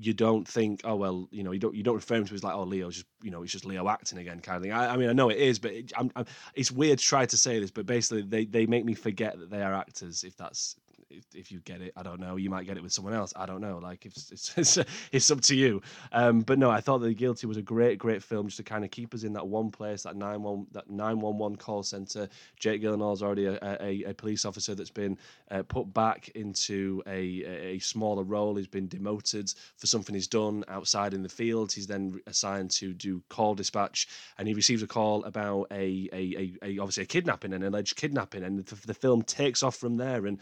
you 0.00 0.12
don't 0.14 0.48
think, 0.48 0.80
oh 0.82 0.96
well, 0.96 1.28
you 1.30 1.44
know, 1.44 1.52
you 1.52 1.60
don't 1.60 1.76
you 1.76 1.84
don't 1.84 1.94
refer 1.94 2.16
him 2.16 2.24
to 2.24 2.34
as 2.34 2.42
like, 2.42 2.56
oh, 2.56 2.64
Leo's 2.64 2.96
just 2.96 3.06
you 3.22 3.30
know, 3.30 3.44
it's 3.44 3.52
just 3.52 3.64
Leo 3.64 3.88
acting 3.88 4.18
again, 4.18 4.40
kind 4.40 4.56
of 4.56 4.62
thing. 4.64 4.72
I, 4.72 4.94
I 4.94 4.96
mean, 4.96 5.08
I 5.08 5.12
know 5.12 5.28
it 5.28 5.38
is, 5.38 5.60
but 5.60 5.70
it, 5.70 5.92
I'm, 5.96 6.10
I'm, 6.16 6.26
it's 6.56 6.72
weird 6.72 6.98
to 6.98 7.04
try 7.04 7.24
to 7.24 7.36
say 7.36 7.60
this, 7.60 7.70
but 7.70 7.86
basically, 7.86 8.22
they 8.22 8.46
they 8.46 8.66
make 8.66 8.84
me 8.84 8.94
forget 8.94 9.38
that 9.38 9.48
they 9.48 9.62
are 9.62 9.74
actors. 9.74 10.24
If 10.24 10.36
that's 10.36 10.74
if, 11.34 11.52
you 11.52 11.60
get 11.60 11.80
it, 11.80 11.92
I 11.96 12.02
don't 12.02 12.20
know. 12.20 12.36
You 12.36 12.50
might 12.50 12.66
get 12.66 12.76
it 12.76 12.82
with 12.82 12.92
someone 12.92 13.14
else. 13.14 13.32
I 13.36 13.46
don't 13.46 13.60
know. 13.60 13.78
Like 13.78 14.06
it's 14.06 14.30
it's 14.32 14.56
it's, 14.56 14.78
it's 15.12 15.30
up 15.30 15.40
to 15.42 15.54
you. 15.54 15.82
Um, 16.12 16.40
but 16.40 16.58
no, 16.58 16.70
I 16.70 16.80
thought 16.80 16.98
that 16.98 17.08
the 17.08 17.14
Guilty 17.14 17.46
was 17.46 17.56
a 17.56 17.62
great 17.62 17.98
great 17.98 18.22
film 18.22 18.46
just 18.46 18.56
to 18.58 18.62
kind 18.62 18.84
of 18.84 18.90
keep 18.90 19.14
us 19.14 19.24
in 19.24 19.32
that 19.34 19.46
one 19.46 19.70
place, 19.70 20.02
that 20.02 20.16
nine 20.16 20.42
one 20.42 20.66
that 20.72 20.88
nine 20.90 21.20
one 21.20 21.38
one 21.38 21.56
call 21.56 21.82
center. 21.82 22.28
Jake 22.58 22.82
Gyllenhaal's 22.82 23.22
already 23.22 23.46
a, 23.46 23.58
a, 23.80 24.04
a 24.04 24.14
police 24.14 24.44
officer 24.44 24.74
that's 24.74 24.90
been 24.90 25.18
uh, 25.50 25.62
put 25.62 25.92
back 25.92 26.28
into 26.30 27.02
a, 27.06 27.44
a 27.44 27.78
smaller 27.78 28.22
role. 28.22 28.56
He's 28.56 28.66
been 28.66 28.88
demoted 28.88 29.52
for 29.76 29.86
something 29.86 30.14
he's 30.14 30.28
done 30.28 30.64
outside 30.68 31.14
in 31.14 31.22
the 31.22 31.28
field. 31.28 31.72
He's 31.72 31.86
then 31.86 32.20
assigned 32.26 32.70
to 32.72 32.92
do 32.94 33.22
call 33.28 33.54
dispatch, 33.54 34.08
and 34.38 34.48
he 34.48 34.54
receives 34.54 34.82
a 34.82 34.86
call 34.86 35.24
about 35.24 35.68
a 35.70 36.08
a, 36.12 36.52
a, 36.62 36.68
a 36.70 36.78
obviously 36.78 37.04
a 37.04 37.06
kidnapping, 37.06 37.52
an 37.52 37.62
alleged 37.62 37.96
kidnapping, 37.96 38.42
and 38.42 38.64
the, 38.64 38.86
the 38.86 38.94
film 38.94 39.22
takes 39.22 39.62
off 39.62 39.76
from 39.76 39.96
there 39.96 40.26
and 40.26 40.38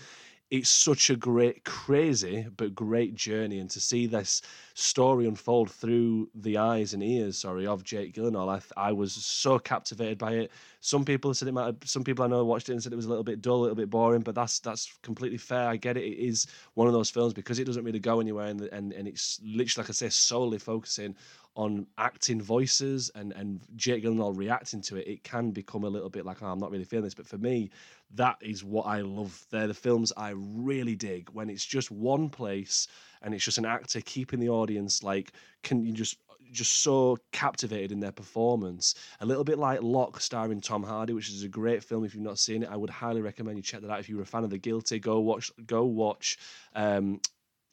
it's 0.50 0.68
such 0.68 1.10
a 1.10 1.16
great, 1.16 1.64
crazy 1.64 2.46
but 2.56 2.74
great 2.74 3.14
journey, 3.14 3.60
and 3.60 3.70
to 3.70 3.80
see 3.80 4.06
this 4.06 4.42
story 4.74 5.26
unfold 5.26 5.70
through 5.70 6.28
the 6.34 6.58
eyes 6.58 6.92
and 6.92 7.02
ears, 7.04 7.38
sorry, 7.38 7.66
of 7.66 7.84
Jake 7.84 8.14
Gyllenhaal, 8.14 8.60
I, 8.76 8.88
I 8.88 8.92
was 8.92 9.12
so 9.12 9.60
captivated 9.60 10.18
by 10.18 10.32
it. 10.32 10.52
Some 10.80 11.04
people 11.04 11.32
said 11.34 11.46
it 11.46 11.52
might. 11.52 11.66
Have, 11.66 11.76
some 11.84 12.02
people 12.02 12.24
I 12.24 12.28
know 12.28 12.44
watched 12.44 12.68
it 12.68 12.72
and 12.72 12.82
said 12.82 12.92
it 12.92 12.96
was 12.96 13.06
a 13.06 13.08
little 13.08 13.22
bit 13.22 13.42
dull, 13.42 13.60
a 13.60 13.62
little 13.62 13.76
bit 13.76 13.90
boring, 13.90 14.22
but 14.22 14.34
that's 14.34 14.58
that's 14.58 14.98
completely 15.02 15.38
fair. 15.38 15.68
I 15.68 15.76
get 15.76 15.96
it. 15.96 16.04
It 16.04 16.18
is 16.18 16.46
one 16.74 16.88
of 16.88 16.94
those 16.94 17.10
films 17.10 17.32
because 17.32 17.60
it 17.60 17.64
doesn't 17.64 17.84
really 17.84 18.00
go 18.00 18.18
anywhere, 18.18 18.46
and 18.46 18.60
and, 18.62 18.92
and 18.92 19.06
it's 19.06 19.40
literally 19.44 19.84
like 19.84 19.90
I 19.90 19.92
say, 19.92 20.08
solely 20.08 20.58
focusing 20.58 21.14
on 21.56 21.86
acting 21.98 22.40
voices 22.40 23.10
and 23.14 23.32
and 23.32 23.60
Jake 23.76 24.04
Gyllenhaal 24.04 24.36
reacting 24.36 24.80
to 24.82 24.96
it, 24.96 25.06
it 25.06 25.24
can 25.24 25.50
become 25.50 25.84
a 25.84 25.88
little 25.88 26.10
bit 26.10 26.24
like, 26.24 26.42
oh, 26.42 26.46
I'm 26.46 26.58
not 26.58 26.70
really 26.70 26.84
feeling 26.84 27.04
this. 27.04 27.14
But 27.14 27.26
for 27.26 27.38
me, 27.38 27.70
that 28.14 28.36
is 28.40 28.64
what 28.64 28.86
I 28.86 29.00
love. 29.00 29.46
They're 29.50 29.66
the 29.66 29.74
films 29.74 30.12
I 30.16 30.30
really 30.36 30.96
dig 30.96 31.30
when 31.30 31.50
it's 31.50 31.64
just 31.64 31.90
one 31.90 32.28
place 32.28 32.88
and 33.22 33.34
it's 33.34 33.44
just 33.44 33.58
an 33.58 33.66
actor 33.66 34.00
keeping 34.00 34.40
the 34.40 34.48
audience 34.48 35.02
like, 35.02 35.32
can 35.62 35.84
you 35.84 35.92
just 35.92 36.16
just 36.52 36.82
so 36.82 37.16
captivated 37.32 37.92
in 37.92 38.00
their 38.00 38.12
performance. 38.12 38.94
A 39.20 39.26
little 39.26 39.44
bit 39.44 39.58
like 39.58 39.82
Locke, 39.82 40.20
starring 40.20 40.60
Tom 40.60 40.82
Hardy, 40.82 41.12
which 41.12 41.28
is 41.28 41.42
a 41.42 41.48
great 41.48 41.82
film. 41.82 42.04
If 42.04 42.14
you've 42.14 42.24
not 42.24 42.38
seen 42.38 42.62
it, 42.62 42.68
I 42.70 42.76
would 42.76 42.90
highly 42.90 43.20
recommend 43.20 43.56
you 43.56 43.62
check 43.62 43.82
that 43.82 43.90
out. 43.90 44.00
If 44.00 44.08
you're 44.08 44.22
a 44.22 44.26
fan 44.26 44.44
of 44.44 44.50
The 44.50 44.58
Guilty, 44.58 44.98
go 44.98 45.20
watch 45.20 45.50
go 45.66 45.84
watch 45.84 46.38
um, 46.74 47.20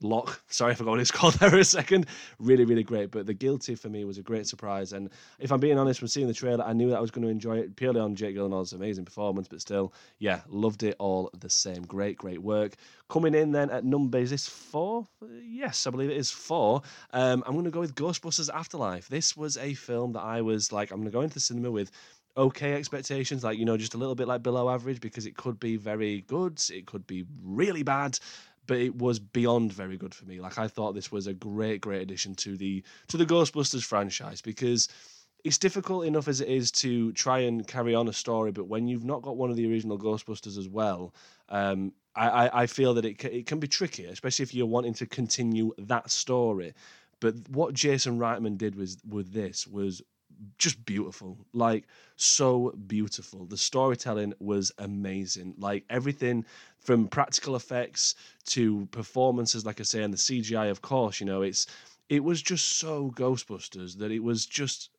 Locke. 0.01 0.41
Sorry, 0.47 0.71
I 0.71 0.75
forgot 0.75 0.91
what 0.91 0.99
it's 0.99 1.11
called 1.11 1.33
there 1.39 1.55
a 1.55 1.63
second. 1.63 2.07
Really, 2.39 2.65
really 2.65 2.83
great. 2.83 3.11
But 3.11 3.25
The 3.25 3.33
Guilty 3.33 3.75
for 3.75 3.89
me 3.89 4.05
was 4.05 4.17
a 4.17 4.23
great 4.23 4.47
surprise. 4.47 4.93
And 4.93 5.09
if 5.39 5.51
I'm 5.51 5.59
being 5.59 5.77
honest, 5.77 5.99
from 5.99 6.07
seeing 6.07 6.27
the 6.27 6.33
trailer, 6.33 6.63
I 6.63 6.73
knew 6.73 6.89
that 6.89 6.97
I 6.97 7.01
was 7.01 7.11
going 7.11 7.23
to 7.23 7.31
enjoy 7.31 7.57
it 7.57 7.75
purely 7.75 7.99
on 7.99 8.15
Jake 8.15 8.35
Gyllenhaal's 8.35 8.73
amazing 8.73 9.05
performance. 9.05 9.47
But 9.47 9.61
still, 9.61 9.93
yeah, 10.19 10.41
loved 10.47 10.83
it 10.83 10.95
all 10.99 11.29
the 11.39 11.49
same. 11.49 11.83
Great, 11.83 12.17
great 12.17 12.41
work. 12.41 12.75
Coming 13.09 13.33
in 13.33 13.51
then 13.51 13.69
at 13.69 13.85
number, 13.85 14.17
is 14.17 14.29
this 14.29 14.47
four? 14.47 15.07
Yes, 15.41 15.87
I 15.87 15.91
believe 15.91 16.09
it 16.09 16.17
is 16.17 16.31
four. 16.31 16.81
Um, 17.13 17.43
I'm 17.45 17.53
going 17.53 17.65
to 17.65 17.71
go 17.71 17.79
with 17.79 17.95
Ghostbusters 17.95 18.49
Afterlife. 18.53 19.07
This 19.07 19.35
was 19.35 19.57
a 19.57 19.73
film 19.73 20.13
that 20.13 20.23
I 20.23 20.41
was 20.41 20.71
like, 20.71 20.91
I'm 20.91 20.97
going 20.97 21.09
to 21.09 21.13
go 21.13 21.21
into 21.21 21.35
the 21.35 21.39
cinema 21.39 21.71
with 21.71 21.91
okay 22.35 22.73
expectations, 22.73 23.43
like, 23.43 23.57
you 23.57 23.65
know, 23.65 23.77
just 23.77 23.95
a 23.95 23.97
little 23.97 24.13
bit 24.13 24.27
like 24.27 24.43
below 24.43 24.69
average 24.69 25.01
because 25.01 25.25
it 25.25 25.35
could 25.35 25.59
be 25.59 25.75
very 25.75 26.21
good, 26.21 26.61
it 26.69 26.85
could 26.85 27.07
be 27.07 27.25
really 27.43 27.81
bad 27.83 28.19
but 28.67 28.77
it 28.77 28.95
was 28.95 29.19
beyond 29.19 29.73
very 29.73 29.97
good 29.97 30.13
for 30.13 30.25
me. 30.25 30.39
Like 30.39 30.57
I 30.57 30.67
thought 30.67 30.93
this 30.93 31.11
was 31.11 31.27
a 31.27 31.33
great, 31.33 31.81
great 31.81 32.01
addition 32.01 32.35
to 32.35 32.55
the 32.57 32.83
to 33.07 33.17
the 33.17 33.25
Ghostbusters 33.25 33.83
franchise 33.83 34.41
because 34.41 34.89
it's 35.43 35.57
difficult 35.57 36.05
enough 36.05 36.27
as 36.27 36.41
it 36.41 36.49
is 36.49 36.71
to 36.71 37.11
try 37.13 37.39
and 37.39 37.65
carry 37.65 37.95
on 37.95 38.07
a 38.07 38.13
story, 38.13 38.51
but 38.51 38.67
when 38.67 38.87
you've 38.87 39.05
not 39.05 39.21
got 39.21 39.37
one 39.37 39.49
of 39.49 39.55
the 39.55 39.69
original 39.71 39.97
Ghostbusters 39.97 40.57
as 40.57 40.67
well, 40.67 41.13
um, 41.49 41.93
I, 42.15 42.63
I 42.63 42.67
feel 42.67 42.93
that 42.95 43.05
it 43.05 43.23
it 43.23 43.45
can 43.45 43.59
be 43.59 43.67
tricky, 43.67 44.05
especially 44.05 44.43
if 44.43 44.53
you're 44.53 44.65
wanting 44.65 44.95
to 44.95 45.05
continue 45.05 45.73
that 45.77 46.09
story. 46.11 46.73
But 47.19 47.35
what 47.49 47.73
Jason 47.73 48.19
Reitman 48.19 48.57
did 48.57 48.75
was 48.75 48.97
with 49.07 49.31
this 49.33 49.67
was 49.67 50.01
just 50.57 50.83
beautiful 50.85 51.37
like 51.53 51.85
so 52.15 52.71
beautiful. 52.87 53.45
The 53.45 53.57
storytelling 53.57 54.33
was 54.39 54.71
amazing. 54.79 55.53
Like 55.57 55.85
everything 55.89 56.45
from 56.79 57.07
practical 57.07 57.55
effects 57.55 58.15
to 58.45 58.85
performances 58.87 59.65
like 59.65 59.79
i 59.81 59.83
say 59.83 60.01
and 60.03 60.13
the 60.13 60.17
cgi 60.17 60.71
of 60.71 60.81
course 60.81 61.19
you 61.19 61.25
know 61.25 61.41
it's 61.41 61.67
it 62.07 62.23
was 62.23 62.41
just 62.41 62.77
so 62.77 63.11
ghostbusters 63.15 63.97
that 63.97 64.09
it 64.09 64.23
was 64.23 64.45
just 64.45 64.89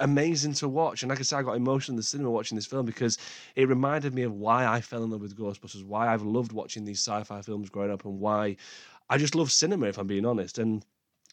amazing 0.00 0.52
to 0.54 0.68
watch. 0.68 1.02
And 1.02 1.10
like 1.10 1.20
i 1.20 1.22
said 1.22 1.38
i 1.38 1.42
got 1.42 1.56
emotional 1.56 1.94
in 1.94 1.96
the 1.96 2.02
cinema 2.02 2.30
watching 2.30 2.56
this 2.56 2.66
film 2.66 2.84
because 2.86 3.18
it 3.54 3.68
reminded 3.68 4.14
me 4.14 4.22
of 4.22 4.32
why 4.32 4.66
i 4.66 4.80
fell 4.80 5.04
in 5.04 5.10
love 5.10 5.20
with 5.20 5.38
ghostbusters 5.38 5.84
why 5.84 6.12
i've 6.12 6.22
loved 6.22 6.52
watching 6.52 6.84
these 6.84 6.98
sci-fi 7.00 7.42
films 7.42 7.70
growing 7.70 7.92
up 7.92 8.04
and 8.04 8.18
why 8.18 8.56
i 9.08 9.16
just 9.16 9.34
love 9.36 9.52
cinema 9.52 9.86
if 9.86 9.98
i'm 9.98 10.06
being 10.06 10.26
honest. 10.26 10.58
And 10.58 10.84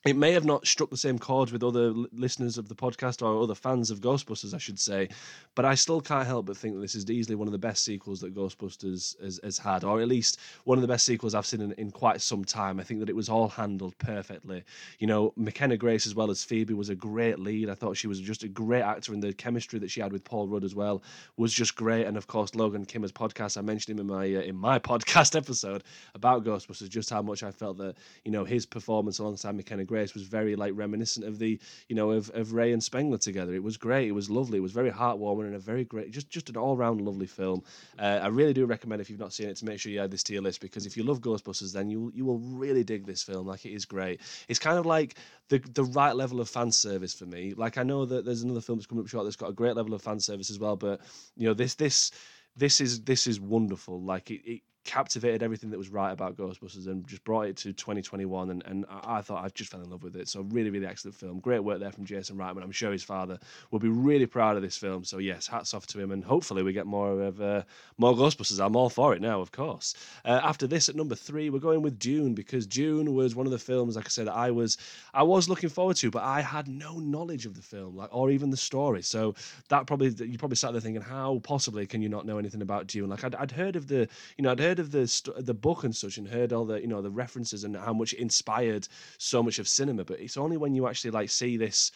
it 0.05 0.15
may 0.15 0.31
have 0.31 0.45
not 0.45 0.67
struck 0.67 0.89
the 0.89 0.97
same 0.97 1.17
chords 1.17 1.51
with 1.51 1.63
other 1.63 1.91
listeners 1.91 2.57
of 2.57 2.69
the 2.69 2.75
podcast 2.75 3.25
or 3.25 3.41
other 3.41 3.55
fans 3.55 3.89
of 3.89 3.99
Ghostbusters, 3.99 4.53
I 4.53 4.57
should 4.57 4.79
say, 4.79 5.09
but 5.55 5.65
I 5.65 5.75
still 5.75 6.01
can't 6.01 6.27
help 6.27 6.45
but 6.45 6.55
think 6.55 6.75
that 6.75 6.81
this 6.81 6.95
is 6.95 7.09
easily 7.09 7.35
one 7.35 7.47
of 7.47 7.51
the 7.51 7.57
best 7.57 7.83
sequels 7.83 8.21
that 8.21 8.35
Ghostbusters 8.35 9.19
has, 9.21 9.39
has 9.43 9.57
had, 9.57 9.83
or 9.83 9.99
at 9.99 10.07
least 10.07 10.39
one 10.65 10.77
of 10.77 10.83
the 10.83 10.87
best 10.87 11.05
sequels 11.05 11.33
I've 11.33 11.45
seen 11.45 11.61
in, 11.61 11.71
in, 11.73 11.91
quite 11.91 12.21
some 12.21 12.45
time. 12.45 12.79
I 12.79 12.83
think 12.83 12.99
that 12.99 13.09
it 13.09 13.15
was 13.15 13.27
all 13.27 13.49
handled 13.49 13.97
perfectly. 13.97 14.63
You 14.99 15.07
know, 15.07 15.33
McKenna 15.35 15.77
Grace, 15.77 16.05
as 16.05 16.13
well 16.15 16.29
as 16.29 16.43
Phoebe, 16.43 16.75
was 16.75 16.89
a 16.89 16.95
great 16.95 17.39
lead. 17.39 17.69
I 17.69 17.73
thought 17.73 17.97
she 17.97 18.07
was 18.07 18.19
just 18.19 18.43
a 18.43 18.47
great 18.47 18.83
actor, 18.83 19.13
and 19.13 19.23
the 19.23 19.33
chemistry 19.33 19.79
that 19.79 19.91
she 19.91 19.99
had 19.99 20.13
with 20.13 20.23
Paul 20.23 20.47
Rudd 20.47 20.63
as 20.63 20.75
well 20.75 21.01
was 21.37 21.51
just 21.51 21.75
great. 21.75 22.05
And 22.05 22.17
of 22.17 22.27
course, 22.27 22.53
Logan 22.55 22.85
Kim 22.85 23.03
as 23.03 23.11
podcast, 23.11 23.57
I 23.57 23.61
mentioned 23.61 23.99
him 23.99 24.07
in 24.07 24.15
my 24.15 24.35
uh, 24.35 24.41
in 24.41 24.55
my 24.55 24.77
podcast 24.87 25.35
episode 25.35 25.83
about 26.13 26.45
Ghostbusters, 26.45 26.89
just 26.89 27.09
how 27.09 27.21
much 27.21 27.41
I 27.41 27.51
felt 27.51 27.77
that 27.79 27.95
you 28.23 28.31
know 28.31 28.45
his 28.45 28.65
performance 28.65 29.19
alongside 29.19 29.55
McKenna 29.55 29.83
Grace 29.83 29.96
was 30.13 30.23
very 30.23 30.55
like 30.55 30.73
reminiscent 30.75 31.25
of 31.25 31.39
the 31.39 31.59
you 31.87 31.95
know 31.95 32.11
of, 32.11 32.29
of 32.33 32.53
Ray 32.53 32.71
and 32.73 32.83
Spengler 32.83 33.17
together. 33.17 33.53
It 33.53 33.63
was 33.63 33.77
great. 33.77 34.07
It 34.07 34.13
was 34.13 34.29
lovely. 34.29 34.57
It 34.57 34.61
was 34.61 34.71
very 34.71 34.91
heartwarming 34.91 35.45
and 35.45 35.55
a 35.55 35.59
very 35.59 35.83
great, 35.83 36.11
just 36.11 36.29
just 36.29 36.49
an 36.49 36.57
all 36.57 36.77
round 36.77 37.01
lovely 37.01 37.27
film. 37.27 37.63
Uh, 37.97 38.19
I 38.21 38.27
really 38.27 38.53
do 38.53 38.65
recommend 38.65 39.01
if 39.01 39.09
you've 39.09 39.19
not 39.19 39.33
seen 39.33 39.49
it 39.49 39.57
to 39.57 39.65
make 39.65 39.79
sure 39.79 39.91
you 39.91 40.01
add 40.01 40.11
this 40.11 40.23
to 40.23 40.33
your 40.33 40.41
list 40.41 40.61
because 40.61 40.85
if 40.85 40.95
you 40.97 41.03
love 41.03 41.21
Ghostbusters, 41.21 41.73
then 41.73 41.89
you 41.89 42.11
you 42.13 42.25
will 42.25 42.39
really 42.39 42.83
dig 42.83 43.05
this 43.05 43.23
film. 43.23 43.47
Like 43.47 43.65
it 43.65 43.73
is 43.73 43.85
great. 43.85 44.21
It's 44.47 44.59
kind 44.59 44.77
of 44.77 44.85
like 44.85 45.15
the 45.49 45.59
the 45.59 45.83
right 45.83 46.15
level 46.15 46.41
of 46.41 46.49
fan 46.49 46.71
service 46.71 47.13
for 47.13 47.25
me. 47.25 47.53
Like 47.55 47.77
I 47.77 47.83
know 47.83 48.05
that 48.05 48.25
there's 48.25 48.43
another 48.43 48.61
film 48.61 48.77
that's 48.77 48.87
coming 48.87 49.03
up 49.03 49.09
short 49.09 49.25
that's 49.25 49.35
got 49.35 49.49
a 49.49 49.53
great 49.53 49.75
level 49.75 49.93
of 49.93 50.01
fan 50.01 50.19
service 50.19 50.49
as 50.49 50.59
well, 50.59 50.75
but 50.75 51.01
you 51.35 51.47
know 51.47 51.53
this 51.53 51.75
this 51.75 52.11
this 52.55 52.81
is 52.81 53.01
this 53.01 53.27
is 53.27 53.39
wonderful. 53.39 54.01
Like 54.01 54.31
it, 54.31 54.41
it 54.45 54.61
captivated 54.87 55.43
everything 55.43 55.69
that 55.69 55.77
was 55.77 55.89
right 55.89 56.11
about 56.11 56.37
Ghostbusters 56.37 56.87
and 56.87 57.05
just 57.05 57.23
brought 57.25 57.47
it 57.47 57.57
to 57.57 57.73
2021. 57.73 58.49
And, 58.49 58.63
and 58.65 58.85
I, 58.89 59.17
I, 59.17 59.21
thought 59.21 59.43
I 59.43 59.49
just 59.49 59.69
fell 59.69 59.81
in 59.81 59.89
love 59.89 60.01
with 60.01 60.15
it. 60.15 60.29
So 60.29 60.41
really, 60.41 60.69
really 60.69 60.87
excellent 60.87 61.15
film. 61.15 61.39
Great 61.39 61.59
work 61.59 61.79
there 61.79 61.91
from 61.91 62.05
Jason 62.05 62.37
Reitman. 62.37 62.63
I'm 62.63 62.71
sure 62.71 62.91
his 62.91 63.03
father 63.03 63.37
will 63.69 63.79
be 63.79 63.89
really 63.89 64.25
proud 64.25 64.55
of 64.55 64.61
this 64.61 64.77
film. 64.77 65.03
So 65.03 65.17
yes, 65.17 65.45
hats 65.45 65.73
off 65.73 65.85
to 65.87 65.99
him. 65.99 66.11
And 66.11 66.23
hopefully 66.23 66.63
we 66.63 66.71
get 66.71 66.87
more 66.87 67.21
of 67.21 67.41
uh, 67.41 67.63
more 67.97 68.15
Ghostbusters. 68.15 68.65
I'm 68.65 68.77
all 68.77 68.89
for 68.89 69.13
it 69.13 69.21
now, 69.21 69.41
of 69.41 69.51
course. 69.51 69.93
Uh, 70.23 70.39
after 70.41 70.65
this, 70.65 70.87
at 70.87 70.95
number 70.95 71.15
three, 71.15 71.49
we're 71.49 71.59
going 71.59 71.81
with 71.81 71.99
Dune 71.99 72.33
because 72.33 72.65
Dune 72.65 73.13
was 73.13 73.35
one 73.35 73.45
of 73.45 73.51
the 73.51 73.59
films, 73.59 73.97
like 73.97 74.05
I 74.05 74.09
said, 74.09 74.29
I 74.29 74.51
was 74.51 74.77
I 75.13 75.23
was 75.23 75.49
looking 75.49 75.69
forward 75.69 75.97
to, 75.97 76.09
but 76.09 76.23
I 76.23 76.41
had 76.41 76.69
no 76.69 76.99
knowledge 76.99 77.45
of 77.45 77.55
the 77.55 77.61
film, 77.61 77.97
like 77.97 78.15
or 78.15 78.31
even 78.31 78.51
the 78.51 78.57
story. 78.57 79.01
So 79.01 79.35
that 79.67 79.85
probably 79.85 80.09
you 80.25 80.37
probably 80.37 80.55
sat 80.55 80.71
there 80.71 80.81
thinking, 80.81 81.01
how 81.01 81.41
possibly 81.43 81.85
can 81.85 82.01
you 82.01 82.09
not 82.09 82.25
know 82.25 82.37
anything 82.37 82.61
about 82.61 82.87
Dune? 82.87 83.09
Like 83.09 83.25
I'd, 83.25 83.35
I'd 83.35 83.51
heard 83.51 83.75
of 83.75 83.87
the, 83.87 84.07
you 84.37 84.43
know, 84.43 84.51
I'd 84.51 84.59
heard 84.59 84.76
of 84.79 84.91
the 84.91 85.31
the 85.37 85.53
book 85.53 85.83
and 85.83 85.95
such, 85.95 86.17
and 86.17 86.27
heard 86.27 86.53
all 86.53 86.65
the 86.65 86.81
you 86.81 86.87
know 86.87 87.01
the 87.01 87.09
references 87.09 87.63
and 87.63 87.75
how 87.75 87.93
much 87.93 88.13
it 88.13 88.19
inspired 88.19 88.87
so 89.17 89.43
much 89.43 89.59
of 89.59 89.67
cinema. 89.67 90.03
But 90.03 90.19
it's 90.19 90.37
only 90.37 90.57
when 90.57 90.73
you 90.75 90.87
actually 90.87 91.11
like 91.11 91.29
see 91.29 91.57
this 91.57 91.91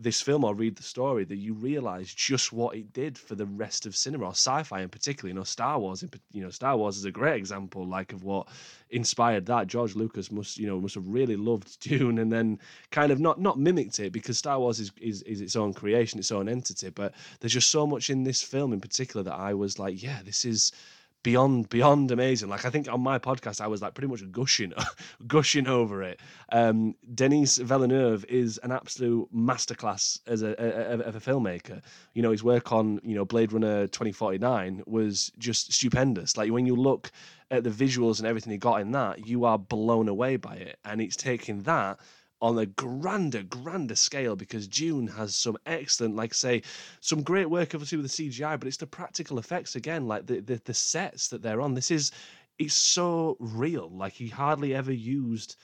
this 0.00 0.22
film 0.22 0.44
or 0.44 0.54
read 0.54 0.76
the 0.76 0.82
story 0.82 1.24
that 1.24 1.36
you 1.36 1.52
realize 1.52 2.14
just 2.14 2.52
what 2.52 2.76
it 2.76 2.92
did 2.92 3.18
for 3.18 3.34
the 3.34 3.44
rest 3.44 3.84
of 3.84 3.96
cinema 3.96 4.26
or 4.26 4.30
sci-fi 4.30 4.80
in 4.80 4.88
particular. 4.88 5.28
You 5.28 5.34
know, 5.34 5.42
Star 5.42 5.78
Wars. 5.78 6.04
In, 6.04 6.10
you 6.32 6.40
know, 6.40 6.50
Star 6.50 6.76
Wars 6.76 6.96
is 6.96 7.04
a 7.04 7.10
great 7.10 7.36
example, 7.36 7.84
like 7.84 8.12
of 8.12 8.22
what 8.22 8.46
inspired 8.90 9.46
that. 9.46 9.66
George 9.66 9.96
Lucas 9.96 10.30
must, 10.30 10.56
you 10.56 10.68
know, 10.68 10.80
must 10.80 10.94
have 10.94 11.08
really 11.08 11.34
loved 11.34 11.80
Dune 11.88 12.18
and 12.18 12.32
then 12.32 12.60
kind 12.92 13.10
of 13.10 13.18
not 13.18 13.40
not 13.40 13.58
mimicked 13.58 13.98
it 13.98 14.12
because 14.12 14.38
Star 14.38 14.60
Wars 14.60 14.78
is 14.78 14.92
is, 15.00 15.22
is 15.22 15.40
its 15.40 15.56
own 15.56 15.74
creation, 15.74 16.20
its 16.20 16.32
own 16.32 16.48
entity. 16.48 16.90
But 16.90 17.14
there's 17.40 17.52
just 17.52 17.70
so 17.70 17.84
much 17.84 18.08
in 18.08 18.22
this 18.22 18.40
film 18.40 18.72
in 18.72 18.80
particular 18.80 19.24
that 19.24 19.34
I 19.34 19.52
was 19.54 19.80
like, 19.80 20.00
yeah, 20.00 20.20
this 20.24 20.44
is 20.44 20.72
beyond 21.22 21.68
beyond 21.68 22.10
amazing. 22.10 22.48
Like 22.48 22.64
I 22.64 22.70
think 22.70 22.90
on 22.90 23.00
my 23.00 23.18
podcast, 23.18 23.60
I 23.60 23.66
was 23.66 23.82
like 23.82 23.94
pretty 23.94 24.08
much 24.08 24.22
gushing, 24.30 24.72
gushing 25.26 25.66
over 25.66 26.02
it. 26.02 26.20
Um, 26.50 26.94
Denis 27.14 27.58
Villeneuve 27.58 28.24
is 28.28 28.58
an 28.58 28.72
absolute 28.72 29.28
masterclass 29.34 30.20
as 30.26 30.42
a, 30.42 30.54
a, 30.58 30.96
a, 30.96 31.16
a 31.16 31.20
filmmaker. 31.20 31.82
You 32.14 32.22
know, 32.22 32.30
his 32.30 32.44
work 32.44 32.72
on 32.72 33.00
you 33.02 33.14
know 33.14 33.24
Blade 33.24 33.52
Runner 33.52 33.86
twenty 33.88 34.12
forty 34.12 34.38
nine 34.38 34.82
was 34.86 35.32
just 35.38 35.72
stupendous. 35.72 36.36
Like 36.36 36.50
when 36.50 36.66
you 36.66 36.76
look 36.76 37.10
at 37.50 37.64
the 37.64 37.70
visuals 37.70 38.18
and 38.18 38.26
everything 38.26 38.52
he 38.52 38.58
got 38.58 38.80
in 38.80 38.92
that, 38.92 39.26
you 39.26 39.44
are 39.44 39.58
blown 39.58 40.08
away 40.08 40.36
by 40.36 40.54
it, 40.54 40.78
and 40.84 41.00
it's 41.00 41.16
taking 41.16 41.62
that 41.62 41.98
on 42.40 42.58
a 42.58 42.66
grander, 42.66 43.42
grander 43.42 43.96
scale 43.96 44.36
because 44.36 44.68
Dune 44.68 45.08
has 45.08 45.34
some 45.34 45.58
excellent, 45.66 46.16
like 46.16 46.34
say, 46.34 46.62
some 47.00 47.22
great 47.22 47.50
work 47.50 47.74
obviously 47.74 47.98
with 47.98 48.10
the 48.14 48.30
CGI, 48.30 48.58
but 48.58 48.68
it's 48.68 48.76
the 48.76 48.86
practical 48.86 49.38
effects 49.38 49.76
again, 49.76 50.06
like 50.06 50.26
the, 50.26 50.40
the, 50.40 50.60
the 50.64 50.74
sets 50.74 51.28
that 51.28 51.42
they're 51.42 51.60
on. 51.60 51.74
This 51.74 51.90
is 51.90 52.12
it's 52.58 52.74
so 52.74 53.36
real. 53.38 53.90
Like 53.90 54.12
he 54.12 54.28
hardly 54.28 54.74
ever 54.74 54.92
used 54.92 55.56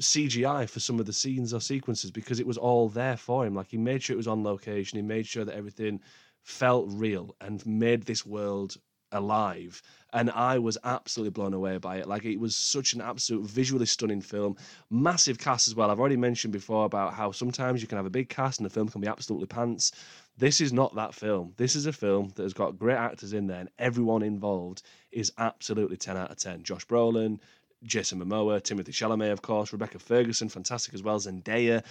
CGI 0.00 0.68
for 0.68 0.80
some 0.80 1.00
of 1.00 1.06
the 1.06 1.12
scenes 1.12 1.52
or 1.52 1.60
sequences 1.60 2.10
because 2.10 2.40
it 2.40 2.46
was 2.46 2.56
all 2.56 2.88
there 2.88 3.16
for 3.16 3.46
him. 3.46 3.54
Like 3.54 3.68
he 3.68 3.78
made 3.78 4.02
sure 4.02 4.14
it 4.14 4.18
was 4.18 4.28
on 4.28 4.42
location, 4.42 4.96
he 4.96 5.02
made 5.02 5.26
sure 5.26 5.44
that 5.44 5.56
everything 5.56 6.00
felt 6.42 6.86
real 6.88 7.36
and 7.40 7.64
made 7.66 8.04
this 8.04 8.24
world 8.24 8.76
alive 9.12 9.82
and 10.12 10.30
I 10.30 10.58
was 10.58 10.78
absolutely 10.84 11.30
blown 11.30 11.52
away 11.52 11.78
by 11.78 11.96
it. 11.98 12.08
Like 12.08 12.24
it 12.24 12.40
was 12.40 12.56
such 12.56 12.94
an 12.94 13.00
absolute 13.00 13.44
visually 13.44 13.86
stunning 13.86 14.20
film, 14.20 14.56
massive 14.90 15.38
cast 15.38 15.68
as 15.68 15.74
well. 15.74 15.90
I've 15.90 16.00
already 16.00 16.16
mentioned 16.16 16.52
before 16.52 16.86
about 16.86 17.14
how 17.14 17.32
sometimes 17.32 17.82
you 17.82 17.88
can 17.88 17.96
have 17.96 18.06
a 18.06 18.10
big 18.10 18.28
cast 18.28 18.58
and 18.58 18.66
the 18.66 18.72
film 18.72 18.88
can 18.88 19.00
be 19.00 19.08
absolutely 19.08 19.46
pants. 19.46 19.92
This 20.38 20.60
is 20.60 20.72
not 20.72 20.94
that 20.94 21.14
film. 21.14 21.52
This 21.56 21.76
is 21.76 21.86
a 21.86 21.92
film 21.92 22.32
that 22.36 22.44
has 22.44 22.54
got 22.54 22.78
great 22.78 22.96
actors 22.96 23.32
in 23.32 23.48
there, 23.48 23.58
and 23.60 23.70
everyone 23.78 24.22
involved 24.22 24.82
is 25.10 25.32
absolutely 25.36 25.96
10 25.96 26.16
out 26.16 26.30
of 26.30 26.36
10. 26.38 26.62
Josh 26.62 26.86
Brolin, 26.86 27.40
Jason 27.82 28.20
Momoa, 28.20 28.60
Timothée 28.60 28.90
Chalamet, 28.90 29.32
of 29.32 29.42
course, 29.42 29.72
Rebecca 29.72 29.98
Ferguson, 29.98 30.48
fantastic 30.48 30.94
as 30.94 31.02
well, 31.02 31.18
Zendaya. 31.18 31.84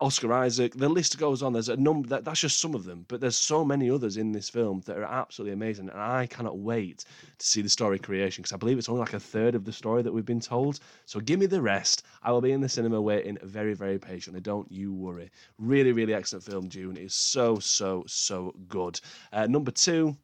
Oscar 0.00 0.32
Isaac, 0.32 0.74
the 0.74 0.88
list 0.88 1.18
goes 1.18 1.42
on. 1.42 1.52
There's 1.52 1.68
a 1.68 1.76
number 1.76 2.08
that, 2.08 2.24
that's 2.24 2.40
just 2.40 2.60
some 2.60 2.74
of 2.74 2.84
them, 2.84 3.04
but 3.08 3.20
there's 3.20 3.36
so 3.36 3.64
many 3.64 3.90
others 3.90 4.16
in 4.16 4.30
this 4.30 4.48
film 4.48 4.80
that 4.86 4.96
are 4.96 5.04
absolutely 5.04 5.54
amazing, 5.54 5.88
and 5.88 6.00
I 6.00 6.26
cannot 6.26 6.58
wait 6.58 7.04
to 7.38 7.46
see 7.46 7.62
the 7.62 7.68
story 7.68 7.98
creation 7.98 8.42
because 8.42 8.52
I 8.52 8.58
believe 8.58 8.78
it's 8.78 8.88
only 8.88 9.00
like 9.00 9.14
a 9.14 9.20
third 9.20 9.56
of 9.56 9.64
the 9.64 9.72
story 9.72 10.02
that 10.02 10.12
we've 10.12 10.24
been 10.24 10.38
told. 10.40 10.78
So 11.06 11.18
give 11.18 11.40
me 11.40 11.46
the 11.46 11.60
rest. 11.60 12.04
I 12.22 12.30
will 12.30 12.40
be 12.40 12.52
in 12.52 12.60
the 12.60 12.68
cinema 12.68 13.00
waiting 13.00 13.38
very, 13.42 13.74
very 13.74 13.98
patiently. 13.98 14.40
Don't 14.40 14.70
you 14.70 14.94
worry. 14.94 15.30
Really, 15.58 15.90
really 15.90 16.14
excellent 16.14 16.44
film. 16.44 16.68
Dune 16.68 16.96
is 16.96 17.14
so, 17.14 17.58
so, 17.58 18.04
so 18.06 18.54
good. 18.68 19.00
Uh, 19.32 19.48
number 19.48 19.72
two, 19.72 20.16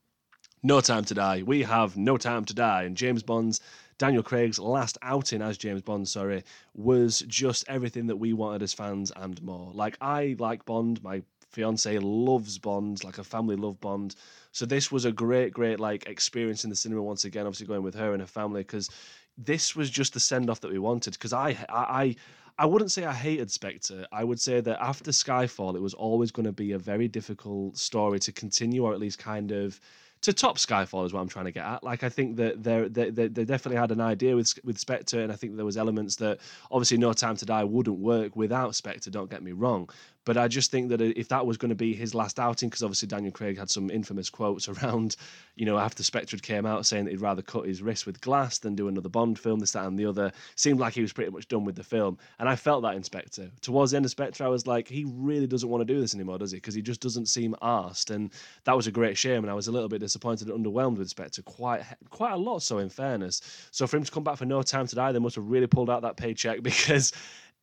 No 0.62 0.80
Time 0.80 1.04
to 1.06 1.14
Die. 1.14 1.42
We 1.42 1.62
have 1.64 1.96
No 1.96 2.16
Time 2.16 2.44
to 2.44 2.54
Die, 2.54 2.82
and 2.84 2.96
James 2.96 3.24
Bond's 3.24 3.60
Daniel 3.98 4.22
Craig's 4.22 4.58
last 4.58 4.98
outing 5.02 5.42
as 5.42 5.58
James 5.58 5.82
Bond, 5.82 6.08
sorry, 6.08 6.42
was 6.74 7.20
just 7.28 7.64
everything 7.68 8.06
that 8.06 8.16
we 8.16 8.32
wanted 8.32 8.62
as 8.62 8.72
fans 8.72 9.12
and 9.16 9.40
more. 9.42 9.70
Like 9.72 9.96
I 10.00 10.36
like 10.38 10.64
Bond, 10.64 11.02
my 11.02 11.22
fiance 11.50 11.98
loves 11.98 12.58
Bond, 12.58 13.04
like 13.04 13.18
a 13.18 13.24
family 13.24 13.56
love 13.56 13.80
Bond. 13.80 14.16
So 14.52 14.66
this 14.66 14.90
was 14.90 15.04
a 15.04 15.12
great, 15.12 15.52
great 15.52 15.80
like 15.80 16.06
experience 16.06 16.64
in 16.64 16.70
the 16.70 16.76
cinema 16.76 17.02
once 17.02 17.24
again. 17.24 17.46
Obviously 17.46 17.66
going 17.66 17.82
with 17.82 17.94
her 17.94 18.12
and 18.12 18.20
her 18.20 18.26
family 18.26 18.62
because 18.62 18.90
this 19.38 19.74
was 19.74 19.90
just 19.90 20.14
the 20.14 20.20
send 20.20 20.50
off 20.50 20.60
that 20.60 20.70
we 20.70 20.78
wanted. 20.78 21.12
Because 21.12 21.32
I, 21.32 21.50
I, 21.68 22.02
I 22.02 22.16
I 22.56 22.66
wouldn't 22.66 22.92
say 22.92 23.04
I 23.04 23.12
hated 23.12 23.50
Spectre. 23.50 24.06
I 24.12 24.22
would 24.22 24.40
say 24.40 24.60
that 24.60 24.80
after 24.80 25.10
Skyfall, 25.10 25.74
it 25.74 25.82
was 25.82 25.94
always 25.94 26.30
going 26.30 26.46
to 26.46 26.52
be 26.52 26.72
a 26.72 26.78
very 26.78 27.08
difficult 27.08 27.76
story 27.76 28.20
to 28.20 28.32
continue, 28.32 28.84
or 28.84 28.92
at 28.92 29.00
least 29.00 29.18
kind 29.18 29.50
of 29.50 29.80
to 30.24 30.32
top 30.32 30.56
Skyfall 30.56 31.04
is 31.04 31.12
what 31.12 31.20
I'm 31.20 31.28
trying 31.28 31.44
to 31.44 31.52
get 31.52 31.64
at. 31.64 31.84
Like 31.84 32.02
I 32.02 32.08
think 32.08 32.36
that 32.36 32.62
they 32.62 32.88
they 32.88 33.10
they 33.10 33.44
definitely 33.44 33.76
had 33.76 33.90
an 33.90 34.00
idea 34.00 34.34
with 34.34 34.58
with 34.64 34.78
Spectre, 34.78 35.20
and 35.20 35.30
I 35.30 35.36
think 35.36 35.56
there 35.56 35.66
was 35.66 35.76
elements 35.76 36.16
that 36.16 36.40
obviously 36.70 36.96
No 36.96 37.12
Time 37.12 37.36
to 37.36 37.44
Die 37.44 37.64
wouldn't 37.64 37.98
work 37.98 38.34
without 38.34 38.74
Spectre. 38.74 39.10
Don't 39.10 39.30
get 39.30 39.42
me 39.42 39.52
wrong, 39.52 39.88
but 40.24 40.36
I 40.36 40.48
just 40.48 40.70
think 40.70 40.88
that 40.88 41.00
if 41.00 41.28
that 41.28 41.46
was 41.46 41.56
going 41.56 41.68
to 41.68 41.74
be 41.74 41.94
his 41.94 42.14
last 42.14 42.40
outing, 42.40 42.68
because 42.68 42.82
obviously 42.82 43.08
Daniel 43.08 43.32
Craig 43.32 43.58
had 43.58 43.70
some 43.70 43.90
infamous 43.90 44.30
quotes 44.30 44.68
around, 44.68 45.16
you 45.56 45.66
know, 45.66 45.78
after 45.78 46.02
Spectre 46.02 46.36
came 46.38 46.66
out 46.66 46.86
saying 46.86 47.04
that 47.04 47.10
he'd 47.10 47.20
rather 47.20 47.42
cut 47.42 47.66
his 47.66 47.82
wrist 47.82 48.06
with 48.06 48.20
glass 48.20 48.58
than 48.58 48.74
do 48.74 48.88
another 48.88 49.08
Bond 49.08 49.38
film, 49.38 49.60
this, 49.60 49.72
that, 49.72 49.86
and 49.86 49.98
the 49.98 50.06
other. 50.06 50.32
Seemed 50.56 50.80
like 50.80 50.94
he 50.94 51.02
was 51.02 51.12
pretty 51.12 51.30
much 51.30 51.48
done 51.48 51.64
with 51.64 51.76
the 51.76 51.84
film. 51.84 52.18
And 52.38 52.48
I 52.48 52.56
felt 52.56 52.82
that 52.82 52.94
in 52.94 53.02
Spectre. 53.02 53.50
Towards 53.60 53.90
the 53.90 53.96
end 53.96 54.06
of 54.06 54.10
Spectre, 54.10 54.44
I 54.44 54.48
was 54.48 54.66
like, 54.66 54.88
he 54.88 55.04
really 55.06 55.46
doesn't 55.46 55.68
want 55.68 55.86
to 55.86 55.92
do 55.92 56.00
this 56.00 56.14
anymore, 56.14 56.38
does 56.38 56.50
he? 56.50 56.56
Because 56.56 56.74
he 56.74 56.82
just 56.82 57.00
doesn't 57.00 57.26
seem 57.26 57.54
arsed. 57.62 58.10
And 58.10 58.32
that 58.64 58.76
was 58.76 58.86
a 58.86 58.92
great 58.92 59.18
shame. 59.18 59.44
And 59.44 59.50
I 59.50 59.54
was 59.54 59.68
a 59.68 59.72
little 59.72 59.88
bit 59.88 60.00
disappointed 60.00 60.48
and 60.48 60.64
underwhelmed 60.64 60.96
with 60.96 61.08
Spectre, 61.10 61.42
quite, 61.42 61.82
quite 62.10 62.32
a 62.32 62.36
lot 62.36 62.62
so, 62.62 62.78
in 62.78 62.88
fairness. 62.88 63.68
So 63.70 63.86
for 63.86 63.96
him 63.96 64.04
to 64.04 64.10
come 64.10 64.24
back 64.24 64.38
for 64.38 64.46
No 64.46 64.62
Time 64.62 64.86
to 64.86 64.96
Die, 64.96 65.12
they 65.12 65.18
must 65.18 65.36
have 65.36 65.46
really 65.46 65.66
pulled 65.66 65.90
out 65.90 66.02
that 66.02 66.16
paycheck 66.16 66.62
because 66.62 67.12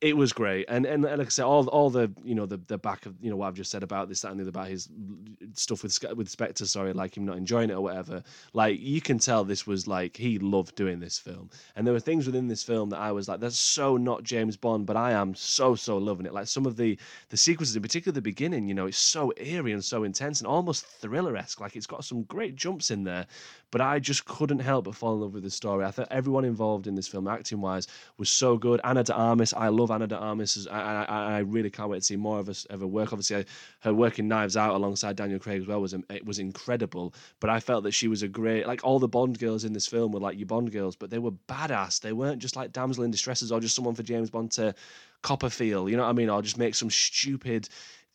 it 0.01 0.17
was 0.17 0.33
great, 0.33 0.65
and, 0.67 0.87
and 0.87 1.03
like 1.03 1.19
I 1.19 1.29
said, 1.29 1.45
all 1.45 1.67
all 1.67 1.91
the 1.91 2.11
you 2.23 2.33
know 2.33 2.47
the 2.47 2.57
the 2.67 2.77
back 2.77 3.05
of 3.05 3.15
you 3.21 3.29
know 3.29 3.35
what 3.35 3.47
I've 3.47 3.53
just 3.53 3.69
said 3.69 3.83
about 3.83 4.09
this 4.09 4.21
that 4.21 4.31
and 4.31 4.39
the 4.39 4.43
other 4.43 4.49
about 4.49 4.67
his 4.67 4.89
stuff 5.53 5.83
with 5.83 5.95
with 6.15 6.27
Spectre, 6.27 6.65
sorry, 6.65 6.91
like 6.91 7.15
him 7.15 7.25
not 7.25 7.37
enjoying 7.37 7.69
it 7.69 7.73
or 7.73 7.81
whatever. 7.81 8.23
Like 8.53 8.79
you 8.79 8.99
can 8.99 9.19
tell 9.19 9.43
this 9.43 9.67
was 9.67 9.87
like 9.87 10.17
he 10.17 10.39
loved 10.39 10.75
doing 10.75 10.99
this 10.99 11.19
film, 11.19 11.51
and 11.75 11.85
there 11.85 11.93
were 11.93 11.99
things 11.99 12.25
within 12.25 12.47
this 12.47 12.63
film 12.63 12.89
that 12.89 12.99
I 12.99 13.11
was 13.11 13.27
like, 13.27 13.41
that's 13.41 13.59
so 13.59 13.95
not 13.95 14.23
James 14.23 14.57
Bond, 14.57 14.87
but 14.87 14.97
I 14.97 15.11
am 15.11 15.35
so 15.35 15.75
so 15.75 15.99
loving 15.99 16.25
it. 16.25 16.33
Like 16.33 16.47
some 16.47 16.65
of 16.65 16.77
the 16.77 16.97
the 17.29 17.37
sequences, 17.37 17.75
in 17.75 17.83
particular 17.83 18.13
the 18.13 18.21
beginning, 18.21 18.67
you 18.67 18.73
know, 18.73 18.87
it's 18.87 18.97
so 18.97 19.31
eerie 19.37 19.73
and 19.73 19.85
so 19.85 20.03
intense 20.03 20.39
and 20.39 20.47
almost 20.47 20.83
thriller 20.83 21.37
esque. 21.37 21.61
Like 21.61 21.75
it's 21.75 21.85
got 21.85 22.03
some 22.05 22.23
great 22.23 22.55
jumps 22.55 22.89
in 22.89 23.03
there, 23.03 23.27
but 23.69 23.81
I 23.81 23.99
just 23.99 24.25
couldn't 24.25 24.59
help 24.59 24.85
but 24.85 24.95
fall 24.95 25.13
in 25.13 25.21
love 25.21 25.35
with 25.35 25.43
the 25.43 25.51
story. 25.51 25.85
I 25.85 25.91
thought 25.91 26.07
everyone 26.09 26.43
involved 26.43 26.87
in 26.87 26.95
this 26.95 27.07
film, 27.07 27.27
acting 27.27 27.61
wise, 27.61 27.87
was 28.17 28.31
so 28.31 28.57
good. 28.57 28.81
Ana 28.83 29.03
de 29.03 29.13
Armas, 29.13 29.53
I 29.53 29.67
love 29.67 29.90
Ana 29.91 30.08
de 30.08 30.17
Armas. 30.17 30.67
I, 30.69 30.80
I, 30.80 31.04
I 31.06 31.39
really 31.39 31.69
can't 31.69 31.89
wait 31.89 31.99
to 31.99 32.06
see 32.06 32.15
more 32.15 32.39
of 32.39 32.47
her, 32.47 32.54
of 32.69 32.80
her 32.80 32.88
work. 32.88 33.13
Obviously, 33.13 33.45
her 33.82 33.93
work 33.93 34.19
in 34.19 34.27
Knives 34.27 34.58
Out 34.58 34.73
alongside 34.73 35.15
Daniel 35.15 35.39
Craig 35.39 35.62
as 35.62 35.67
well 35.67 35.82
was 35.82 35.93
it 35.93 36.25
was 36.25 36.39
incredible. 36.39 37.13
But 37.39 37.49
I 37.49 37.60
felt 37.60 37.84
that 37.84 37.91
she 37.93 38.08
was 38.08 38.23
a 38.23 38.27
great 38.27 38.67
like 38.67 38.82
all 38.84 38.99
the 38.99 39.08
Bond 39.08 39.39
girls 39.39 39.63
in 39.63 39.73
this 39.73 39.88
film 39.88 40.12
were 40.12 40.19
like 40.19 40.38
your 40.38 40.47
Bond 40.47 40.71
girls, 40.71 40.95
but 40.95 41.10
they 41.10 41.19
were 41.19 41.32
badass. 41.32 42.01
They 42.01 42.13
weren't 42.13 42.39
just 42.39 42.56
like 42.56 42.71
damsel 42.71 43.04
in 43.04 43.12
distresses 43.12 43.51
or 43.51 43.60
just 43.60 43.75
someone 43.75 43.95
for 43.95 44.04
James 44.04 44.30
Bond 44.30 44.51
to 44.54 44.73
Copperfield, 45.21 45.89
you 45.89 45.97
know 45.97 46.04
what 46.04 46.10
I 46.10 46.13
mean, 46.13 46.30
or 46.30 46.41
just 46.41 46.58
make 46.58 46.73
some 46.73 46.89
stupid 46.89 47.69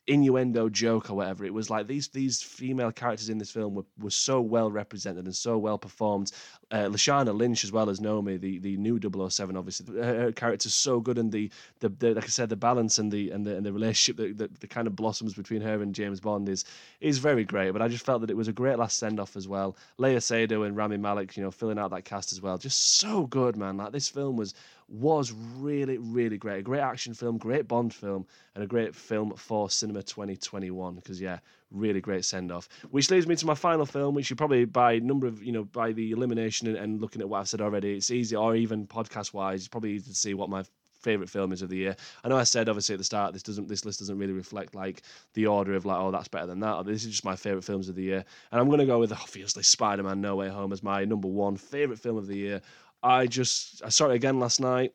innuendo 0.06 0.68
joke 0.68 1.10
or 1.10 1.14
whatever. 1.14 1.44
It 1.44 1.52
was 1.52 1.68
like 1.68 1.86
these 1.86 2.08
these 2.08 2.42
female 2.42 2.92
characters 2.92 3.28
in 3.28 3.38
this 3.38 3.50
film 3.50 3.74
were, 3.74 3.84
were 3.98 4.10
so 4.10 4.40
well 4.40 4.70
represented 4.70 5.24
and 5.24 5.34
so 5.34 5.58
well 5.58 5.78
performed. 5.78 6.32
Uh, 6.70 6.88
Lashana 6.88 7.36
Lynch 7.36 7.64
as 7.64 7.72
well 7.72 7.88
as 7.88 8.00
Nomi, 8.00 8.40
the, 8.40 8.58
the 8.58 8.76
new 8.76 8.98
007, 9.00 9.56
obviously 9.56 10.00
her, 10.00 10.32
character's 10.32 10.74
so 10.74 10.98
good 11.00 11.16
and 11.16 11.30
the, 11.30 11.50
the, 11.80 11.88
the 11.88 12.14
like 12.14 12.24
I 12.24 12.28
said 12.28 12.48
the 12.48 12.56
balance 12.56 12.98
and 12.98 13.10
the 13.10 13.30
and 13.30 13.44
the, 13.44 13.56
and 13.56 13.64
the 13.64 13.72
relationship 13.72 14.38
that, 14.38 14.60
that 14.60 14.70
kind 14.70 14.86
of 14.86 14.96
blossoms 14.96 15.34
between 15.34 15.60
her 15.60 15.82
and 15.82 15.94
James 15.94 16.20
Bond 16.20 16.48
is 16.48 16.64
is 17.00 17.18
very 17.18 17.44
great. 17.44 17.72
But 17.72 17.82
I 17.82 17.88
just 17.88 18.04
felt 18.04 18.20
that 18.20 18.30
it 18.30 18.36
was 18.36 18.48
a 18.48 18.52
great 18.52 18.78
last 18.78 18.98
send 18.98 19.20
off 19.20 19.36
as 19.36 19.48
well. 19.48 19.76
Léa 19.98 20.18
Seydoux 20.18 20.66
and 20.66 20.76
Rami 20.76 20.96
Malek, 20.96 21.36
you 21.36 21.42
know, 21.42 21.50
filling 21.50 21.78
out 21.78 21.90
that 21.90 22.04
cast 22.04 22.32
as 22.32 22.40
well, 22.40 22.58
just 22.58 22.98
so 22.98 23.26
good, 23.26 23.56
man. 23.56 23.76
Like 23.76 23.92
this 23.92 24.08
film 24.08 24.36
was 24.36 24.54
was 24.88 25.32
really, 25.32 25.98
really 25.98 26.38
great. 26.38 26.60
A 26.60 26.62
great 26.62 26.80
action 26.80 27.12
film, 27.12 27.38
great 27.38 27.66
Bond 27.66 27.92
film, 27.92 28.26
and 28.54 28.62
a 28.62 28.66
great 28.66 28.94
film 28.94 29.32
for 29.36 29.68
cinema 29.68 30.02
2021. 30.02 30.94
Because 30.94 31.20
yeah, 31.20 31.38
really 31.70 32.00
great 32.00 32.24
send 32.24 32.52
off. 32.52 32.68
Which 32.90 33.10
leads 33.10 33.26
me 33.26 33.36
to 33.36 33.46
my 33.46 33.54
final 33.54 33.86
film, 33.86 34.14
which 34.14 34.30
you 34.30 34.36
probably 34.36 34.64
by 34.64 34.98
number 34.98 35.26
of 35.26 35.42
you 35.42 35.52
know 35.52 35.64
by 35.64 35.92
the 35.92 36.12
elimination 36.12 36.68
and, 36.68 36.76
and 36.76 37.00
looking 37.00 37.20
at 37.20 37.28
what 37.28 37.40
I've 37.40 37.48
said 37.48 37.60
already, 37.60 37.96
it's 37.96 38.10
easy 38.10 38.36
or 38.36 38.54
even 38.54 38.86
podcast 38.86 39.32
wise, 39.32 39.60
it's 39.60 39.68
probably 39.68 39.92
easy 39.92 40.10
to 40.10 40.16
see 40.16 40.34
what 40.34 40.50
my 40.50 40.64
favorite 41.06 41.30
film 41.30 41.52
is 41.52 41.62
of 41.62 41.68
the 41.68 41.76
year. 41.76 41.96
I 42.24 42.28
know 42.28 42.36
I 42.36 42.42
said 42.42 42.68
obviously 42.68 42.94
at 42.94 42.98
the 42.98 43.04
start 43.04 43.32
this 43.32 43.42
doesn't 43.42 43.68
this 43.68 43.84
list 43.84 44.00
doesn't 44.00 44.18
really 44.18 44.32
reflect 44.32 44.74
like 44.74 45.02
the 45.34 45.46
order 45.46 45.74
of 45.74 45.86
like 45.86 46.00
oh 46.00 46.10
that's 46.10 46.26
better 46.26 46.46
than 46.46 46.60
that. 46.60 46.74
Or 46.74 46.84
this 46.84 47.04
is 47.04 47.10
just 47.10 47.24
my 47.24 47.36
favorite 47.36 47.62
films 47.64 47.88
of 47.88 47.94
the 47.94 48.02
year, 48.02 48.24
and 48.50 48.60
I'm 48.60 48.68
gonna 48.68 48.86
go 48.86 48.98
with 48.98 49.12
obviously 49.12 49.62
Spider-Man: 49.62 50.20
No 50.20 50.36
Way 50.36 50.48
Home 50.48 50.72
as 50.72 50.82
my 50.82 51.04
number 51.04 51.28
one 51.28 51.56
favorite 51.56 51.98
film 51.98 52.16
of 52.16 52.26
the 52.26 52.36
year. 52.36 52.60
I 53.06 53.26
just 53.26 53.82
I 53.84 53.88
saw 53.88 54.08
it 54.10 54.14
again 54.14 54.40
last 54.40 54.60
night. 54.60 54.92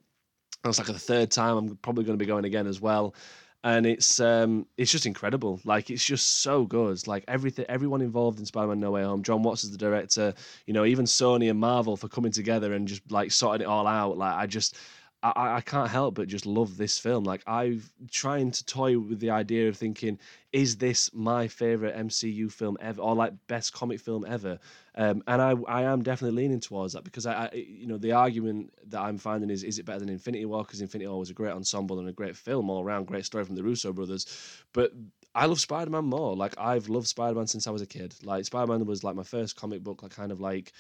And 0.64 0.70
it's 0.70 0.78
like 0.78 0.88
the 0.88 0.94
third 0.94 1.32
time. 1.32 1.58
I'm 1.58 1.76
probably 1.78 2.04
going 2.04 2.18
to 2.18 2.24
be 2.24 2.28
going 2.28 2.46
again 2.46 2.68
as 2.68 2.80
well. 2.82 3.16
And 3.64 3.86
it's 3.86 4.20
um 4.20 4.66
it's 4.78 4.92
just 4.92 5.06
incredible. 5.06 5.62
Like 5.64 5.90
it's 5.90 6.04
just 6.04 6.42
so 6.42 6.66
good. 6.66 7.08
Like 7.08 7.24
everything, 7.28 7.66
everyone 7.70 8.02
involved 8.02 8.40
in 8.40 8.46
Spider-Man: 8.46 8.80
No 8.80 8.92
Way 8.92 9.04
Home. 9.04 9.24
John 9.24 9.44
Watts 9.44 9.64
is 9.64 9.72
the 9.72 9.78
director. 9.78 10.34
You 10.66 10.74
know, 10.74 10.84
even 10.84 11.06
Sony 11.06 11.50
and 11.50 11.60
Marvel 11.60 11.96
for 11.96 12.08
coming 12.08 12.32
together 12.32 12.74
and 12.74 12.88
just 12.88 13.10
like 13.12 13.32
sorting 13.32 13.62
it 13.62 13.70
all 13.70 13.88
out. 13.88 14.18
Like 14.18 14.36
I 14.36 14.46
just 14.46 14.78
I, 15.24 15.58
I 15.58 15.62
can't 15.62 15.90
help 15.90 16.16
but 16.16 16.28
just 16.28 16.46
love 16.46 16.78
this 16.78 16.98
film. 16.98 17.24
Like 17.24 17.44
I've 17.46 17.92
trying 18.10 18.52
to 18.52 18.66
toy 18.66 18.98
with 18.98 19.20
the 19.20 19.30
idea 19.30 19.70
of 19.70 19.78
thinking, 19.78 20.18
is 20.52 20.78
this 20.78 21.14
my 21.14 21.48
favorite 21.48 21.96
MCU 21.96 22.52
film 22.52 22.78
ever, 22.82 23.02
or 23.02 23.16
like 23.16 23.34
best 23.48 23.72
comic 23.74 24.00
film 24.00 24.26
ever? 24.28 24.58
Um, 24.96 25.24
and 25.28 25.42
I 25.42 25.54
I 25.68 25.84
am 25.84 26.02
definitely 26.02 26.42
leaning 26.42 26.60
towards 26.60 26.94
that 26.94 27.04
because 27.04 27.26
I, 27.26 27.46
I, 27.46 27.50
you 27.54 27.88
know 27.88 27.98
the 27.98 28.14
argument 28.14 28.74
that 28.88 29.02
I'm 29.02 29.18
finding 29.18 29.50
is 29.50 29.64
is 29.64 29.78
it 29.78 29.86
better 29.86 30.00
than 30.00 30.10
Infinity 30.10 30.46
War 30.46 30.64
because 30.64 30.82
Infinity 30.82 31.08
War 31.08 31.20
was 31.20 31.30
a 31.30 31.36
great 31.36 31.54
ensemble 31.54 32.00
and 32.00 32.10
a 32.10 32.14
great 32.14 32.36
film 32.36 32.70
all 32.70 32.84
around, 32.84 33.06
great 33.06 33.26
story 33.26 33.46
from 33.46 33.56
the 33.56 33.64
Russo 33.64 33.94
brothers, 33.94 34.26
but 34.74 34.92
I 35.34 35.46
love 35.46 35.60
Spider 35.60 35.92
Man 35.92 36.06
more. 36.06 36.36
Like 36.36 36.56
I've 36.58 36.90
loved 36.90 37.08
Spider 37.08 37.36
Man 37.36 37.48
since 37.48 37.68
I 37.68 37.72
was 37.72 37.82
a 37.82 37.88
kid. 37.88 38.16
Like 38.24 38.46
Spider 38.46 38.72
Man 38.72 38.86
was 38.86 39.04
like 39.04 39.16
my 39.16 39.24
first 39.24 39.56
comic 39.56 39.84
book, 39.84 40.04
like 40.04 40.12
kind 40.12 40.32
of 40.32 40.42
like 40.42 40.74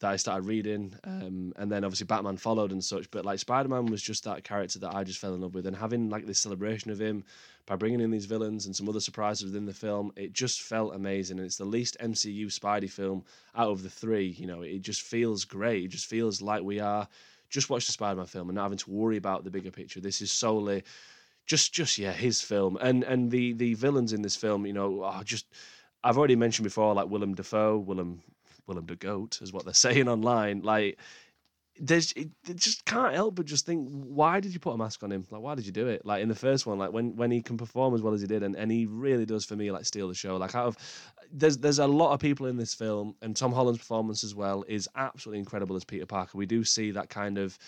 that 0.00 0.10
I 0.10 0.16
started 0.16 0.46
reading, 0.46 0.94
um, 1.04 1.54
and 1.56 1.72
then 1.72 1.82
obviously 1.82 2.04
Batman 2.06 2.36
followed 2.36 2.70
and 2.70 2.84
such. 2.84 3.10
But 3.10 3.24
like 3.24 3.38
Spider 3.38 3.68
Man 3.68 3.86
was 3.86 4.02
just 4.02 4.24
that 4.24 4.44
character 4.44 4.78
that 4.80 4.94
I 4.94 5.04
just 5.04 5.18
fell 5.18 5.34
in 5.34 5.40
love 5.40 5.54
with, 5.54 5.66
and 5.66 5.76
having 5.76 6.10
like 6.10 6.26
this 6.26 6.38
celebration 6.38 6.90
of 6.90 7.00
him 7.00 7.24
by 7.64 7.76
bringing 7.76 8.00
in 8.00 8.10
these 8.10 8.26
villains 8.26 8.66
and 8.66 8.76
some 8.76 8.88
other 8.88 9.00
surprises 9.00 9.44
within 9.44 9.64
the 9.64 9.72
film, 9.72 10.12
it 10.16 10.32
just 10.32 10.62
felt 10.62 10.94
amazing. 10.94 11.38
And 11.38 11.46
it's 11.46 11.56
the 11.56 11.64
least 11.64 11.96
MCU 12.00 12.46
Spidey 12.46 12.90
film 12.90 13.24
out 13.54 13.70
of 13.70 13.82
the 13.82 13.90
three. 13.90 14.36
You 14.38 14.46
know, 14.46 14.60
it 14.60 14.82
just 14.82 15.00
feels 15.00 15.44
great. 15.44 15.84
It 15.84 15.88
just 15.88 16.06
feels 16.06 16.42
like 16.42 16.62
we 16.62 16.78
are 16.78 17.08
just 17.48 17.70
watch 17.70 17.86
the 17.86 17.92
Spider 17.92 18.16
Man 18.16 18.26
film 18.26 18.50
and 18.50 18.56
not 18.56 18.64
having 18.64 18.78
to 18.78 18.90
worry 18.90 19.16
about 19.16 19.44
the 19.44 19.50
bigger 19.50 19.70
picture. 19.70 20.00
This 20.00 20.20
is 20.20 20.30
solely 20.30 20.84
just 21.46 21.72
just 21.72 21.96
yeah 21.96 22.12
his 22.12 22.42
film 22.42 22.76
and 22.80 23.04
and 23.04 23.30
the 23.30 23.54
the 23.54 23.74
villains 23.74 24.12
in 24.12 24.20
this 24.20 24.36
film. 24.36 24.66
You 24.66 24.74
know, 24.74 25.04
are 25.04 25.24
just. 25.24 25.46
I've 26.04 26.18
already 26.18 26.36
mentioned 26.36 26.62
before, 26.62 26.94
like 26.94 27.08
Willem 27.08 27.34
Dafoe, 27.34 27.78
Willem 27.78 28.22
Willem 28.66 28.86
the 28.86 28.96
Goat, 28.96 29.40
is 29.42 29.52
what 29.52 29.64
they're 29.64 29.74
saying 29.86 30.08
online. 30.08 30.62
Like, 30.62 30.98
there's 31.78 32.12
it, 32.12 32.30
it 32.48 32.56
just 32.56 32.84
can't 32.86 33.14
help 33.14 33.34
but 33.34 33.44
just 33.44 33.66
think, 33.66 33.88
why 33.90 34.40
did 34.40 34.54
you 34.54 34.60
put 34.60 34.74
a 34.74 34.78
mask 34.78 35.02
on 35.02 35.12
him? 35.12 35.26
Like, 35.30 35.42
why 35.42 35.54
did 35.54 35.66
you 35.66 35.72
do 35.72 35.88
it? 35.88 36.06
Like 36.06 36.22
in 36.22 36.28
the 36.28 36.34
first 36.34 36.66
one, 36.66 36.78
like 36.78 36.92
when 36.92 37.16
when 37.16 37.30
he 37.30 37.42
can 37.42 37.58
perform 37.58 37.94
as 37.94 38.00
well 38.00 38.14
as 38.14 38.20
he 38.20 38.26
did, 38.26 38.42
and, 38.42 38.56
and 38.56 38.70
he 38.70 38.86
really 38.86 39.26
does 39.26 39.44
for 39.44 39.56
me 39.56 39.70
like 39.70 39.84
steal 39.84 40.08
the 40.08 40.14
show. 40.14 40.36
Like 40.36 40.54
out 40.54 40.66
of 40.66 40.78
there's 41.30 41.58
there's 41.58 41.78
a 41.78 41.86
lot 41.86 42.12
of 42.12 42.20
people 42.20 42.46
in 42.46 42.56
this 42.56 42.72
film, 42.72 43.14
and 43.20 43.36
Tom 43.36 43.52
Holland's 43.52 43.78
performance 43.78 44.24
as 44.24 44.34
well 44.34 44.64
is 44.68 44.88
absolutely 44.96 45.40
incredible 45.40 45.76
as 45.76 45.84
Peter 45.84 46.06
Parker. 46.06 46.38
We 46.38 46.46
do 46.46 46.64
see 46.64 46.92
that 46.92 47.10
kind 47.10 47.36
of 47.36 47.58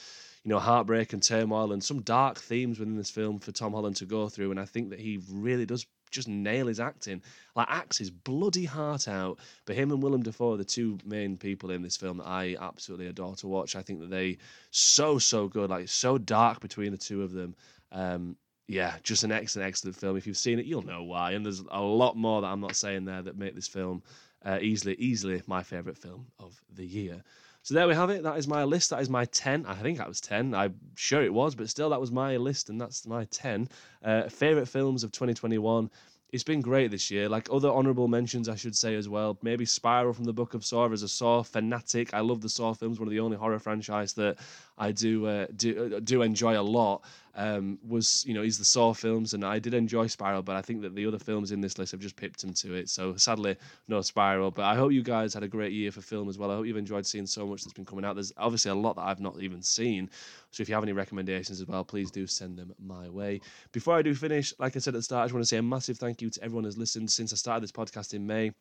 you 0.44 0.50
know, 0.50 0.58
heartbreak 0.60 1.12
and 1.12 1.22
turmoil 1.22 1.72
and 1.72 1.82
some 1.82 2.00
dark 2.00 2.38
themes 2.38 2.78
within 2.78 2.96
this 2.96 3.10
film 3.10 3.38
for 3.38 3.52
Tom 3.52 3.72
Holland 3.72 3.96
to 3.96 4.06
go 4.06 4.28
through. 4.28 4.50
And 4.50 4.60
I 4.60 4.64
think 4.64 4.90
that 4.90 5.00
he 5.00 5.20
really 5.30 5.66
does 5.66 5.84
just 6.10 6.28
nail 6.28 6.66
his 6.66 6.80
acting. 6.80 7.22
Like 7.54 7.68
acts 7.70 7.98
his 7.98 8.10
bloody 8.10 8.64
heart 8.64 9.08
out. 9.08 9.38
But 9.64 9.76
him 9.76 9.90
and 9.90 10.02
Willem 10.02 10.22
Dafoe 10.22 10.54
are 10.54 10.56
the 10.56 10.64
two 10.64 10.98
main 11.04 11.36
people 11.36 11.70
in 11.70 11.82
this 11.82 11.96
film 11.96 12.18
that 12.18 12.26
I 12.26 12.56
absolutely 12.60 13.06
adore 13.06 13.36
to 13.36 13.48
watch. 13.48 13.76
I 13.76 13.82
think 13.82 14.00
that 14.00 14.10
they 14.10 14.38
so 14.70 15.18
so 15.18 15.48
good, 15.48 15.70
like 15.70 15.88
so 15.88 16.18
dark 16.18 16.60
between 16.60 16.92
the 16.92 16.98
two 16.98 17.22
of 17.22 17.32
them. 17.32 17.54
Um, 17.92 18.36
yeah, 18.68 18.96
just 19.02 19.24
an 19.24 19.32
excellent, 19.32 19.66
excellent 19.66 19.96
film. 19.96 20.16
If 20.16 20.26
you've 20.26 20.36
seen 20.36 20.58
it, 20.58 20.66
you'll 20.66 20.82
know 20.82 21.02
why. 21.02 21.32
And 21.32 21.44
there's 21.44 21.62
a 21.70 21.80
lot 21.80 22.16
more 22.16 22.42
that 22.42 22.48
I'm 22.48 22.60
not 22.60 22.76
saying 22.76 23.06
there 23.06 23.22
that 23.22 23.38
make 23.38 23.54
this 23.54 23.66
film 23.68 24.02
uh, 24.44 24.58
easily, 24.60 24.94
easily 24.98 25.42
my 25.46 25.62
favourite 25.62 25.96
film 25.96 26.26
of 26.38 26.60
the 26.74 26.84
year. 26.84 27.22
So 27.68 27.74
there 27.74 27.86
we 27.86 27.94
have 27.94 28.08
it. 28.08 28.22
That 28.22 28.38
is 28.38 28.48
my 28.48 28.64
list. 28.64 28.88
That 28.88 29.02
is 29.02 29.10
my 29.10 29.26
10. 29.26 29.66
I 29.66 29.74
think 29.74 29.98
that 29.98 30.08
was 30.08 30.22
10. 30.22 30.54
I'm 30.54 30.74
sure 30.94 31.22
it 31.22 31.34
was, 31.34 31.54
but 31.54 31.68
still, 31.68 31.90
that 31.90 32.00
was 32.00 32.10
my 32.10 32.38
list, 32.38 32.70
and 32.70 32.80
that's 32.80 33.06
my 33.06 33.26
10. 33.26 33.68
Uh, 34.02 34.22
favourite 34.30 34.68
films 34.68 35.04
of 35.04 35.12
2021 35.12 35.90
it's 36.30 36.44
been 36.44 36.60
great 36.60 36.90
this 36.90 37.10
year. 37.10 37.28
Like 37.28 37.48
other 37.50 37.70
honourable 37.70 38.06
mentions, 38.06 38.48
I 38.48 38.54
should 38.54 38.76
say 38.76 38.94
as 38.96 39.08
well. 39.08 39.38
Maybe 39.42 39.64
Spiral 39.64 40.12
from 40.12 40.24
the 40.24 40.32
Book 40.32 40.54
of 40.54 40.64
Saw 40.64 40.90
as 40.92 41.02
a 41.02 41.08
Saw 41.08 41.42
fanatic. 41.42 42.12
I 42.12 42.20
love 42.20 42.42
the 42.42 42.50
Saw 42.50 42.74
films. 42.74 42.98
One 42.98 43.08
of 43.08 43.12
the 43.12 43.20
only 43.20 43.36
horror 43.36 43.58
franchise 43.58 44.12
that 44.14 44.36
I 44.76 44.92
do 44.92 45.26
uh, 45.26 45.46
do 45.56 45.96
uh, 45.96 46.00
do 46.00 46.22
enjoy 46.22 46.58
a 46.58 46.62
lot. 46.62 47.02
Um, 47.38 47.78
was 47.86 48.24
you 48.26 48.34
know 48.34 48.42
he's 48.42 48.58
the 48.58 48.64
Saw 48.64 48.92
films, 48.92 49.32
and 49.32 49.44
I 49.44 49.60
did 49.60 49.72
enjoy 49.72 50.08
Spiral, 50.08 50.42
but 50.42 50.56
I 50.56 50.60
think 50.60 50.82
that 50.82 50.96
the 50.96 51.06
other 51.06 51.20
films 51.20 51.52
in 51.52 51.60
this 51.60 51.78
list 51.78 51.92
have 51.92 52.00
just 52.00 52.16
pipped 52.16 52.42
him 52.42 52.52
to 52.54 52.74
it. 52.74 52.88
So 52.88 53.14
sadly, 53.14 53.56
no 53.86 54.00
Spiral. 54.00 54.50
But 54.50 54.64
I 54.64 54.74
hope 54.74 54.90
you 54.90 55.04
guys 55.04 55.34
had 55.34 55.44
a 55.44 55.48
great 55.48 55.72
year 55.72 55.92
for 55.92 56.00
film 56.00 56.28
as 56.28 56.36
well. 56.36 56.50
I 56.50 56.56
hope 56.56 56.66
you've 56.66 56.76
enjoyed 56.76 57.06
seeing 57.06 57.26
so 57.26 57.46
much 57.46 57.62
that's 57.62 57.72
been 57.72 57.84
coming 57.84 58.04
out. 58.04 58.16
There's 58.16 58.32
obviously 58.36 58.72
a 58.72 58.74
lot 58.74 58.96
that 58.96 59.02
I've 59.02 59.20
not 59.20 59.40
even 59.40 59.62
seen. 59.62 60.10
So 60.50 60.62
if 60.62 60.68
you 60.68 60.74
have 60.74 60.82
any 60.82 60.92
recommendations 60.92 61.60
as 61.60 61.68
well, 61.68 61.84
please 61.84 62.10
do 62.10 62.26
send 62.26 62.58
them 62.58 62.74
my 62.84 63.08
way. 63.08 63.40
Before 63.70 63.94
I 63.94 64.02
do 64.02 64.16
finish, 64.16 64.52
like 64.58 64.74
I 64.74 64.80
said 64.80 64.94
at 64.94 64.98
the 64.98 65.02
start, 65.02 65.22
I 65.22 65.24
just 65.26 65.34
want 65.34 65.44
to 65.44 65.48
say 65.48 65.58
a 65.58 65.62
massive 65.62 65.96
thank 65.96 66.20
you 66.20 66.30
to 66.30 66.42
everyone 66.42 66.64
who's 66.64 66.76
listened 66.76 67.10
since 67.10 67.32
I 67.32 67.36
started 67.36 67.62
this 67.62 67.72
podcast 67.72 68.14
in 68.14 68.26
May 68.26 68.52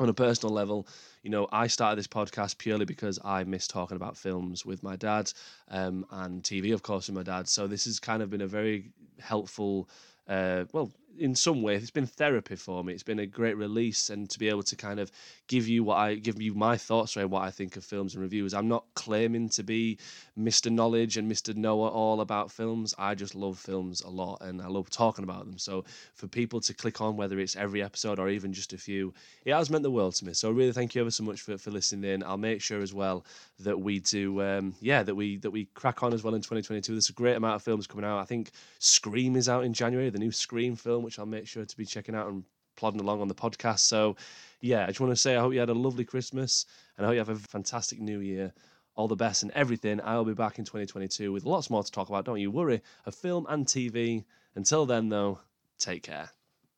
on 0.00 0.08
a 0.08 0.14
personal 0.14 0.54
level, 0.54 0.86
you 1.22 1.30
know, 1.30 1.48
I 1.50 1.66
started 1.66 1.98
this 1.98 2.06
podcast 2.06 2.58
purely 2.58 2.84
because 2.84 3.18
I 3.24 3.44
miss 3.44 3.66
talking 3.66 3.96
about 3.96 4.16
films 4.16 4.64
with 4.64 4.82
my 4.82 4.96
dad 4.96 5.32
um, 5.68 6.06
and 6.10 6.42
TV, 6.42 6.72
of 6.72 6.82
course, 6.82 7.08
with 7.08 7.16
my 7.16 7.22
dad. 7.22 7.48
So 7.48 7.66
this 7.66 7.84
has 7.86 7.98
kind 7.98 8.22
of 8.22 8.30
been 8.30 8.40
a 8.42 8.46
very 8.46 8.92
helpful, 9.18 9.88
uh, 10.28 10.64
well, 10.72 10.90
in 11.18 11.34
some 11.34 11.62
way 11.62 11.76
it's 11.76 11.90
been 11.90 12.06
therapy 12.06 12.56
for 12.56 12.82
me. 12.84 12.92
It's 12.92 13.02
been 13.02 13.18
a 13.18 13.26
great 13.26 13.56
release 13.56 14.10
and 14.10 14.28
to 14.30 14.38
be 14.38 14.48
able 14.48 14.62
to 14.64 14.76
kind 14.76 15.00
of 15.00 15.10
give 15.48 15.66
you 15.66 15.82
what 15.82 15.96
i 15.96 16.14
give 16.14 16.40
you 16.40 16.54
my 16.54 16.76
thoughts 16.76 17.16
around 17.16 17.30
what 17.30 17.42
i 17.42 17.50
think 17.50 17.76
of 17.76 17.84
films 17.84 18.14
and 18.14 18.22
reviews 18.22 18.52
i'm 18.52 18.68
not 18.68 18.84
claiming 18.94 19.48
to 19.48 19.62
be 19.62 19.98
mr 20.38 20.70
knowledge 20.70 21.16
and 21.16 21.30
mr 21.30 21.56
knower 21.56 21.88
all 21.88 22.20
about 22.20 22.50
films. 22.50 22.94
I 22.98 23.14
just 23.14 23.34
love 23.34 23.58
films 23.58 24.02
a 24.02 24.10
lot 24.10 24.38
and 24.42 24.60
i 24.62 24.66
love 24.66 24.90
talking 24.90 25.24
about 25.24 25.46
them. 25.46 25.58
So 25.58 25.84
for 26.14 26.28
people 26.28 26.60
to 26.60 26.74
click 26.74 27.00
on 27.00 27.16
whether 27.16 27.38
it's 27.38 27.56
every 27.56 27.82
episode 27.82 28.18
or 28.18 28.28
even 28.28 28.52
just 28.52 28.72
a 28.72 28.78
few 28.78 29.14
it 29.44 29.52
has 29.52 29.70
meant 29.70 29.82
the 29.82 29.90
world 29.90 30.14
to 30.16 30.26
me. 30.26 30.34
So 30.34 30.50
really 30.50 30.72
thank 30.72 30.94
you 30.94 31.00
ever 31.00 31.10
so 31.10 31.24
much 31.24 31.40
for, 31.40 31.56
for 31.58 31.70
listening 31.70 32.10
in. 32.10 32.22
I'll 32.22 32.36
make 32.36 32.60
sure 32.60 32.80
as 32.80 32.92
well 32.92 33.24
that 33.60 33.78
we 33.80 34.00
do 34.00 34.40
um, 34.42 34.74
yeah 34.80 35.02
that 35.02 35.14
we 35.14 35.38
that 35.38 35.50
we 35.50 35.64
crack 35.74 36.02
on 36.02 36.12
as 36.12 36.22
well 36.22 36.34
in 36.34 36.42
2022 36.42 36.92
there's 36.92 37.08
a 37.08 37.12
great 37.12 37.36
amount 37.36 37.56
of 37.56 37.62
films 37.62 37.86
coming 37.86 38.04
out. 38.04 38.18
I 38.18 38.24
think 38.24 38.50
scream 38.78 39.34
is 39.36 39.48
out 39.48 39.64
in 39.64 39.72
january 39.72 40.10
the 40.10 40.18
new 40.18 40.30
scream 40.30 40.76
film 40.76 41.07
which 41.08 41.18
I'll 41.18 41.24
make 41.24 41.46
sure 41.46 41.64
to 41.64 41.76
be 41.76 41.86
checking 41.86 42.14
out 42.14 42.28
and 42.28 42.44
plodding 42.76 43.00
along 43.00 43.22
on 43.22 43.28
the 43.28 43.34
podcast. 43.34 43.78
So, 43.78 44.14
yeah, 44.60 44.84
I 44.84 44.88
just 44.88 45.00
want 45.00 45.10
to 45.10 45.16
say 45.16 45.36
I 45.36 45.40
hope 45.40 45.54
you 45.54 45.60
had 45.60 45.70
a 45.70 45.74
lovely 45.74 46.04
Christmas 46.04 46.66
and 46.96 47.06
I 47.06 47.08
hope 47.08 47.14
you 47.14 47.18
have 47.20 47.30
a 47.30 47.36
fantastic 47.36 47.98
new 47.98 48.20
year. 48.20 48.52
All 48.94 49.08
the 49.08 49.16
best 49.16 49.42
and 49.42 49.52
everything. 49.52 50.00
I'll 50.04 50.24
be 50.24 50.34
back 50.34 50.58
in 50.58 50.66
2022 50.66 51.32
with 51.32 51.44
lots 51.44 51.70
more 51.70 51.82
to 51.82 51.90
talk 51.90 52.10
about. 52.10 52.26
Don't 52.26 52.40
you 52.40 52.50
worry, 52.50 52.82
of 53.06 53.14
film 53.14 53.46
and 53.48 53.64
TV. 53.64 54.24
Until 54.54 54.84
then, 54.84 55.08
though, 55.08 55.40
take 55.78 56.02
care. 56.02 56.30